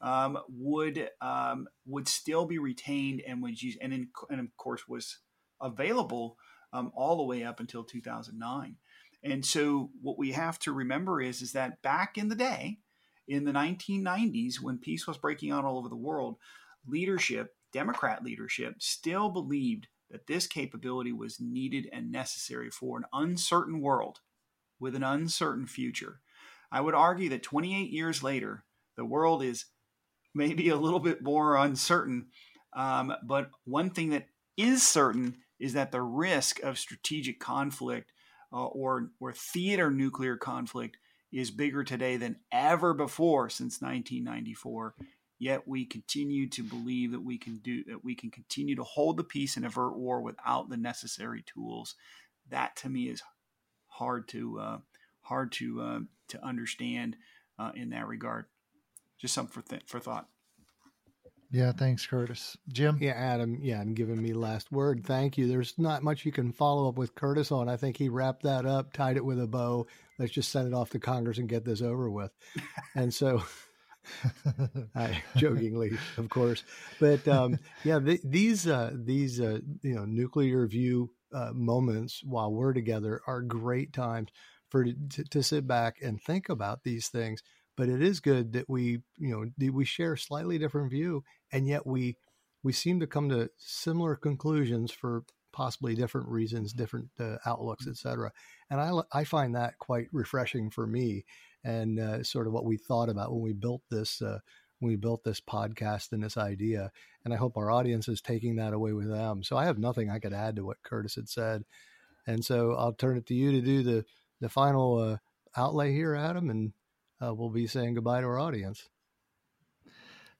um, 0.00 0.38
would 0.48 1.08
um, 1.22 1.66
would 1.86 2.06
still 2.06 2.44
be 2.44 2.58
retained 2.58 3.22
and 3.26 3.42
was 3.42 3.62
used, 3.62 3.78
and, 3.80 3.94
in, 3.94 4.08
and 4.28 4.40
of 4.40 4.56
course 4.58 4.86
was 4.86 5.20
available 5.62 6.36
um, 6.74 6.92
all 6.94 7.16
the 7.16 7.22
way 7.22 7.44
up 7.44 7.60
until 7.60 7.84
2009. 7.84 8.76
And 9.24 9.44
so 9.44 9.90
what 10.02 10.18
we 10.18 10.32
have 10.32 10.58
to 10.60 10.72
remember 10.72 11.20
is 11.20 11.40
is 11.40 11.52
that 11.52 11.80
back 11.82 12.18
in 12.18 12.28
the 12.28 12.34
day, 12.34 12.78
in 13.26 13.44
the 13.44 13.52
1990s, 13.52 14.60
when 14.60 14.78
peace 14.78 15.06
was 15.06 15.16
breaking 15.16 15.50
out 15.50 15.64
all 15.64 15.78
over 15.78 15.88
the 15.88 15.96
world, 15.96 16.36
leadership, 16.86 17.56
Democrat 17.72 18.22
leadership, 18.22 18.74
still 18.78 19.30
believed 19.30 19.88
that 20.10 20.26
this 20.26 20.46
capability 20.46 21.12
was 21.12 21.40
needed 21.40 21.88
and 21.92 22.12
necessary 22.12 22.70
for 22.70 22.98
an 22.98 23.04
uncertain 23.14 23.80
world 23.80 24.20
with 24.78 24.94
an 24.94 25.02
uncertain 25.02 25.66
future. 25.66 26.20
I 26.70 26.82
would 26.82 26.94
argue 26.94 27.30
that 27.30 27.42
28 27.42 27.90
years 27.90 28.22
later, 28.22 28.64
the 28.96 29.04
world 29.04 29.42
is 29.42 29.64
maybe 30.34 30.68
a 30.68 30.76
little 30.76 31.00
bit 31.00 31.22
more 31.22 31.56
uncertain. 31.56 32.26
Um, 32.76 33.14
but 33.24 33.50
one 33.64 33.90
thing 33.90 34.10
that 34.10 34.26
is 34.56 34.86
certain 34.86 35.38
is 35.58 35.72
that 35.72 35.92
the 35.92 36.02
risk 36.02 36.62
of 36.62 36.78
strategic 36.78 37.40
conflict 37.40 38.12
uh, 38.54 38.66
or, 38.66 39.10
or 39.20 39.32
theater 39.32 39.90
nuclear 39.90 40.36
conflict 40.36 40.96
is 41.32 41.50
bigger 41.50 41.82
today 41.82 42.16
than 42.16 42.36
ever 42.52 42.94
before 42.94 43.50
since 43.50 43.82
1994 43.82 44.94
yet 45.38 45.66
we 45.66 45.84
continue 45.84 46.48
to 46.48 46.62
believe 46.62 47.12
that 47.12 47.20
we 47.22 47.38
can 47.38 47.58
do 47.58 47.84
that 47.84 48.04
we 48.04 48.14
can 48.14 48.30
continue 48.30 48.76
to 48.76 48.82
hold 48.82 49.16
the 49.16 49.24
peace 49.24 49.56
and 49.56 49.66
avert 49.66 49.96
war 49.96 50.20
without 50.20 50.68
the 50.68 50.76
necessary 50.76 51.42
tools. 51.42 51.94
That 52.50 52.76
to 52.76 52.88
me 52.88 53.04
is 53.04 53.22
hard 53.86 54.28
to 54.28 54.58
uh, 54.58 54.78
hard 55.22 55.52
to 55.52 55.80
uh, 55.80 55.98
to 56.28 56.44
understand 56.44 57.16
uh, 57.58 57.72
in 57.74 57.90
that 57.90 58.08
regard. 58.08 58.46
Just 59.18 59.34
something 59.34 59.52
for 59.52 59.68
th- 59.68 59.82
for 59.86 60.00
thought 60.00 60.28
yeah, 61.50 61.72
thanks, 61.72 62.06
Curtis. 62.06 62.56
Jim? 62.68 62.98
Yeah, 63.00 63.12
Adam. 63.12 63.58
Yeah, 63.62 63.80
and 63.80 63.94
giving 63.94 64.20
me 64.20 64.32
last 64.32 64.72
word. 64.72 65.04
Thank 65.04 65.38
you. 65.38 65.46
There's 65.46 65.74
not 65.78 66.02
much 66.02 66.24
you 66.24 66.32
can 66.32 66.52
follow 66.52 66.88
up 66.88 66.96
with 66.96 67.14
Curtis 67.14 67.52
on. 67.52 67.68
I 67.68 67.76
think 67.76 67.96
he 67.96 68.08
wrapped 68.08 68.42
that 68.42 68.66
up, 68.66 68.92
tied 68.92 69.16
it 69.16 69.24
with 69.24 69.40
a 69.40 69.46
bow. 69.46 69.86
Let's 70.18 70.32
just 70.32 70.50
send 70.50 70.68
it 70.68 70.74
off 70.74 70.90
to 70.90 70.98
Congress 70.98 71.38
and 71.38 71.48
get 71.48 71.64
this 71.64 71.82
over 71.82 72.10
with. 72.10 72.32
and 72.94 73.12
so, 73.12 73.42
I 74.94 75.22
jokingly, 75.36 75.96
of 76.16 76.28
course, 76.28 76.62
but 77.00 77.26
um, 77.28 77.58
yeah, 77.84 77.98
th- 78.00 78.20
these 78.24 78.66
uh, 78.66 78.92
these 78.94 79.40
uh, 79.40 79.60
you 79.82 79.94
know 79.94 80.04
nuclear 80.04 80.66
view 80.66 81.10
uh, 81.32 81.52
moments 81.52 82.22
while 82.24 82.52
we're 82.52 82.72
together 82.72 83.20
are 83.26 83.42
great 83.42 83.92
times 83.92 84.28
for 84.70 84.84
to, 84.84 85.24
to 85.30 85.42
sit 85.42 85.66
back 85.66 85.96
and 86.02 86.20
think 86.20 86.48
about 86.48 86.82
these 86.82 87.08
things 87.08 87.42
but 87.76 87.88
it 87.88 88.02
is 88.02 88.20
good 88.20 88.52
that 88.52 88.68
we 88.68 89.00
you 89.18 89.30
know 89.58 89.70
we 89.72 89.84
share 89.84 90.16
slightly 90.16 90.58
different 90.58 90.90
view 90.90 91.24
and 91.52 91.66
yet 91.66 91.86
we 91.86 92.16
we 92.62 92.72
seem 92.72 93.00
to 93.00 93.06
come 93.06 93.28
to 93.28 93.50
similar 93.56 94.16
conclusions 94.16 94.90
for 94.90 95.24
possibly 95.52 95.94
different 95.94 96.28
reasons 96.28 96.72
different 96.72 97.08
uh, 97.20 97.36
outlooks 97.46 97.86
etc 97.86 98.30
and 98.70 98.80
i 98.80 98.90
i 99.12 99.24
find 99.24 99.54
that 99.54 99.78
quite 99.78 100.08
refreshing 100.12 100.70
for 100.70 100.86
me 100.86 101.24
and 101.64 101.98
uh, 101.98 102.22
sort 102.22 102.46
of 102.46 102.52
what 102.52 102.64
we 102.64 102.76
thought 102.76 103.08
about 103.08 103.32
when 103.32 103.42
we 103.42 103.52
built 103.52 103.82
this 103.90 104.20
uh, 104.20 104.38
when 104.80 104.90
we 104.90 104.96
built 104.96 105.24
this 105.24 105.40
podcast 105.40 106.12
and 106.12 106.22
this 106.22 106.36
idea 106.36 106.90
and 107.24 107.32
i 107.32 107.36
hope 107.36 107.56
our 107.56 107.70
audience 107.70 108.08
is 108.08 108.20
taking 108.20 108.56
that 108.56 108.74
away 108.74 108.92
with 108.92 109.08
them. 109.08 109.42
So 109.42 109.56
i 109.56 109.64
have 109.64 109.78
nothing 109.78 110.10
i 110.10 110.18
could 110.18 110.32
add 110.32 110.56
to 110.56 110.64
what 110.64 110.82
curtis 110.82 111.14
had 111.14 111.28
said. 111.28 111.64
And 112.26 112.44
so 112.44 112.72
i'll 112.72 112.92
turn 112.92 113.16
it 113.16 113.26
to 113.26 113.34
you 113.34 113.52
to 113.52 113.60
do 113.60 113.82
the 113.82 114.04
the 114.40 114.48
final 114.48 114.98
uh, 114.98 115.16
outlay 115.56 115.92
here 115.92 116.14
adam 116.14 116.50
and 116.50 116.72
uh, 117.24 117.32
we'll 117.34 117.50
be 117.50 117.66
saying 117.66 117.94
goodbye 117.94 118.20
to 118.20 118.26
our 118.26 118.38
audience. 118.38 118.88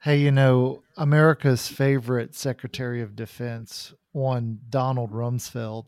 Hey, 0.03 0.19
you 0.19 0.33
know, 0.33 0.83
America's 0.97 1.67
favorite 1.69 2.35
Secretary 2.35 3.01
of 3.01 3.17
Defense, 3.17 3.95
one 4.13 4.59
Donald 4.69 5.13
Rumsfeld, 5.13 5.87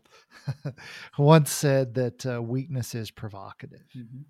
once 1.19 1.51
said 1.51 1.93
that 1.95 2.25
uh, 2.25 2.41
weakness 2.41 2.95
is 2.95 3.11
provocative. 3.11 3.85
Mm-hmm. 3.95 4.21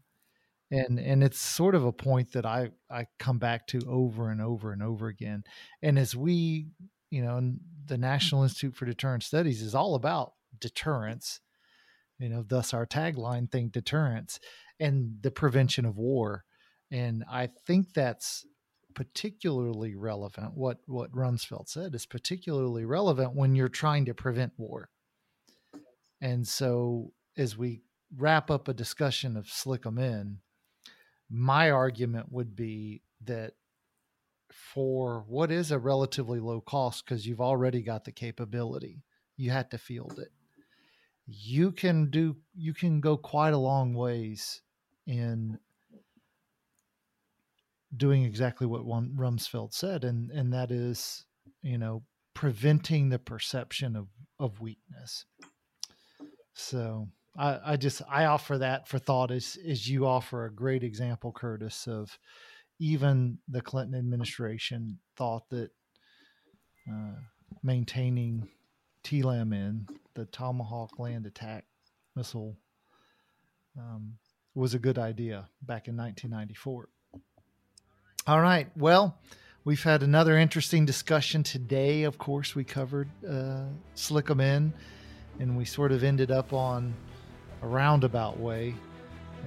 and 0.71 0.99
and 0.99 1.23
it's 1.23 1.39
sort 1.39 1.73
of 1.73 1.85
a 1.85 1.93
point 1.93 2.33
that 2.33 2.45
I 2.45 2.71
I 2.89 3.07
come 3.17 3.39
back 3.39 3.65
to 3.67 3.79
over 3.87 4.29
and 4.29 4.41
over 4.41 4.73
and 4.73 4.83
over 4.83 5.07
again. 5.07 5.45
And 5.81 5.97
as 5.97 6.15
we, 6.15 6.67
you 7.09 7.21
know, 7.21 7.53
the 7.85 7.97
National 7.97 8.43
Institute 8.43 8.75
for 8.75 8.85
Deterrence 8.85 9.25
Studies 9.25 9.61
is 9.61 9.73
all 9.73 9.95
about 9.95 10.33
deterrence. 10.59 11.39
You 12.19 12.29
know, 12.29 12.43
thus 12.45 12.73
our 12.73 12.85
tagline 12.85 13.49
"Think 13.49 13.71
Deterrence" 13.71 14.39
and 14.79 15.19
the 15.21 15.31
prevention 15.31 15.85
of 15.85 15.97
war. 15.97 16.43
And 16.91 17.23
I 17.29 17.47
think 17.65 17.93
that's 17.93 18.45
particularly 18.95 19.95
relevant. 19.95 20.53
What 20.55 20.79
what 20.85 21.11
Rumsfeld 21.11 21.67
said 21.67 21.93
is 21.93 22.05
particularly 22.05 22.85
relevant 22.85 23.35
when 23.35 23.55
you're 23.55 23.67
trying 23.67 24.05
to 24.05 24.13
prevent 24.13 24.53
war. 24.57 24.89
And 26.21 26.47
so, 26.47 27.13
as 27.37 27.57
we 27.57 27.81
wrap 28.15 28.49
up 28.49 28.67
a 28.67 28.73
discussion 28.73 29.37
of 29.37 29.45
SLCM-N, 29.45 30.39
my 31.29 31.69
argument 31.69 32.31
would 32.31 32.55
be 32.55 33.03
that 33.25 33.53
for 34.49 35.25
what 35.27 35.51
is 35.51 35.71
a 35.71 35.79
relatively 35.79 36.39
low 36.39 36.61
cost 36.61 37.05
because 37.05 37.27
you've 37.27 37.41
already 37.41 37.81
got 37.81 38.05
the 38.05 38.11
capability 38.11 39.03
you 39.35 39.51
had 39.51 39.69
to 39.69 39.77
field 39.77 40.17
it 40.19 40.31
you 41.27 41.71
can 41.71 42.09
do 42.09 42.35
you 42.55 42.73
can 42.73 43.01
go 43.01 43.17
quite 43.17 43.53
a 43.53 43.57
long 43.57 43.93
ways 43.93 44.61
in 45.05 45.59
doing 47.95 48.23
exactly 48.23 48.67
what 48.67 48.85
one 48.85 49.13
Rumsfeld 49.17 49.73
said, 49.73 50.03
and 50.03 50.31
and 50.31 50.53
that 50.53 50.71
is, 50.71 51.25
you 51.61 51.77
know, 51.77 52.03
preventing 52.33 53.09
the 53.09 53.19
perception 53.19 53.95
of 53.95 54.07
of 54.39 54.59
weakness. 54.61 55.25
So 56.53 57.07
I, 57.37 57.59
I 57.65 57.77
just 57.77 58.01
I 58.09 58.25
offer 58.25 58.57
that 58.57 58.87
for 58.87 58.99
thought 58.99 59.31
as 59.31 59.57
as 59.67 59.87
you 59.87 60.05
offer 60.05 60.45
a 60.45 60.53
great 60.53 60.83
example, 60.83 61.31
Curtis, 61.31 61.87
of 61.87 62.17
even 62.79 63.39
the 63.47 63.61
Clinton 63.61 63.97
administration 63.97 64.99
thought 65.15 65.49
that 65.49 65.71
uh, 66.91 67.15
maintaining 67.63 68.47
TLAM-N 69.03 69.87
the 70.15 70.25
Tomahawk 70.25 70.99
land 70.99 71.25
attack 71.25 71.65
missile 72.15 72.57
um, 73.77 74.15
was 74.55 74.73
a 74.73 74.79
good 74.79 74.97
idea 74.97 75.47
back 75.61 75.87
in 75.87 75.95
1994. 75.95 76.89
All 78.27 78.41
right. 78.41 78.67
Well, 78.75 79.17
we've 79.63 79.81
had 79.81 80.03
another 80.03 80.37
interesting 80.37 80.85
discussion 80.85 81.43
today. 81.43 82.03
Of 82.03 82.17
course, 82.17 82.55
we 82.55 82.65
covered 82.65 83.07
uh, 83.25 83.67
SLCM-N, 83.95 84.73
and 85.39 85.57
we 85.57 85.63
sort 85.63 85.93
of 85.93 86.03
ended 86.03 86.29
up 86.29 86.51
on 86.51 86.93
a 87.61 87.67
roundabout 87.67 88.37
way 88.37 88.75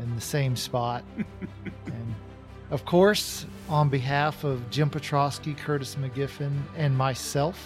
in 0.03 0.15
the 0.15 0.21
same 0.23 0.57
spot. 0.57 1.05
and 1.85 2.15
of 2.71 2.87
course, 2.87 3.45
on 3.69 3.91
behalf 3.91 4.45
of 4.45 4.71
Jim 4.71 4.89
Petrosky, 4.89 5.55
Curtis 5.59 5.97
McGiffin, 5.97 6.59
and 6.75 6.97
myself, 6.97 7.63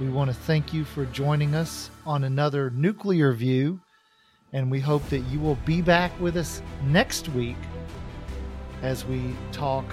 we 0.00 0.08
want 0.08 0.28
to 0.28 0.34
thank 0.34 0.74
you 0.74 0.82
for 0.82 1.04
joining 1.06 1.54
us 1.54 1.88
on 2.04 2.24
another 2.24 2.70
Nuclear 2.70 3.30
View, 3.30 3.80
and 4.52 4.72
we 4.72 4.80
hope 4.80 5.08
that 5.10 5.20
you 5.20 5.38
will 5.38 5.58
be 5.64 5.80
back 5.80 6.10
with 6.20 6.36
us 6.36 6.60
next 6.86 7.28
week 7.28 7.54
as 8.82 9.04
we 9.04 9.36
talk 9.52 9.86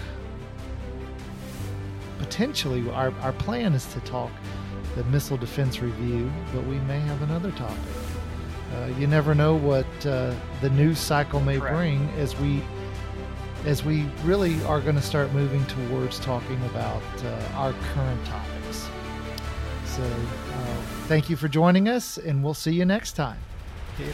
potentially 2.19 2.87
our, 2.91 3.11
our 3.21 3.33
plan 3.33 3.73
is 3.73 3.85
to 3.93 3.99
talk 4.01 4.31
the 4.95 5.03
missile 5.05 5.37
defense 5.37 5.81
review, 5.81 6.31
but 6.53 6.65
we 6.65 6.75
may 6.81 6.99
have 6.99 7.21
another 7.21 7.51
topic. 7.51 7.77
Uh, 8.75 8.85
you 8.99 9.07
never 9.07 9.33
know 9.33 9.55
what 9.55 9.87
uh, 10.05 10.33
the 10.61 10.69
news 10.69 10.99
cycle 10.99 11.39
may 11.39 11.57
Correct. 11.57 11.75
bring 11.75 12.09
as 12.17 12.37
we 12.37 12.61
as 13.65 13.83
we 13.83 14.05
really 14.23 14.63
are 14.63 14.79
going 14.79 14.95
to 14.95 15.01
start 15.01 15.33
moving 15.33 15.65
towards 15.65 16.17
talking 16.19 16.63
about 16.65 17.03
uh, 17.25 17.55
our 17.55 17.73
current 17.93 18.25
topics. 18.25 18.87
So, 19.85 20.03
uh, 20.03 20.81
thank 21.07 21.29
you 21.29 21.35
for 21.35 21.49
joining 21.49 21.89
us, 21.89 22.17
and 22.17 22.41
we'll 22.41 22.53
see 22.53 22.71
you 22.71 22.85
next 22.85 23.13
time. 23.13 23.39
Okay, 23.95 24.13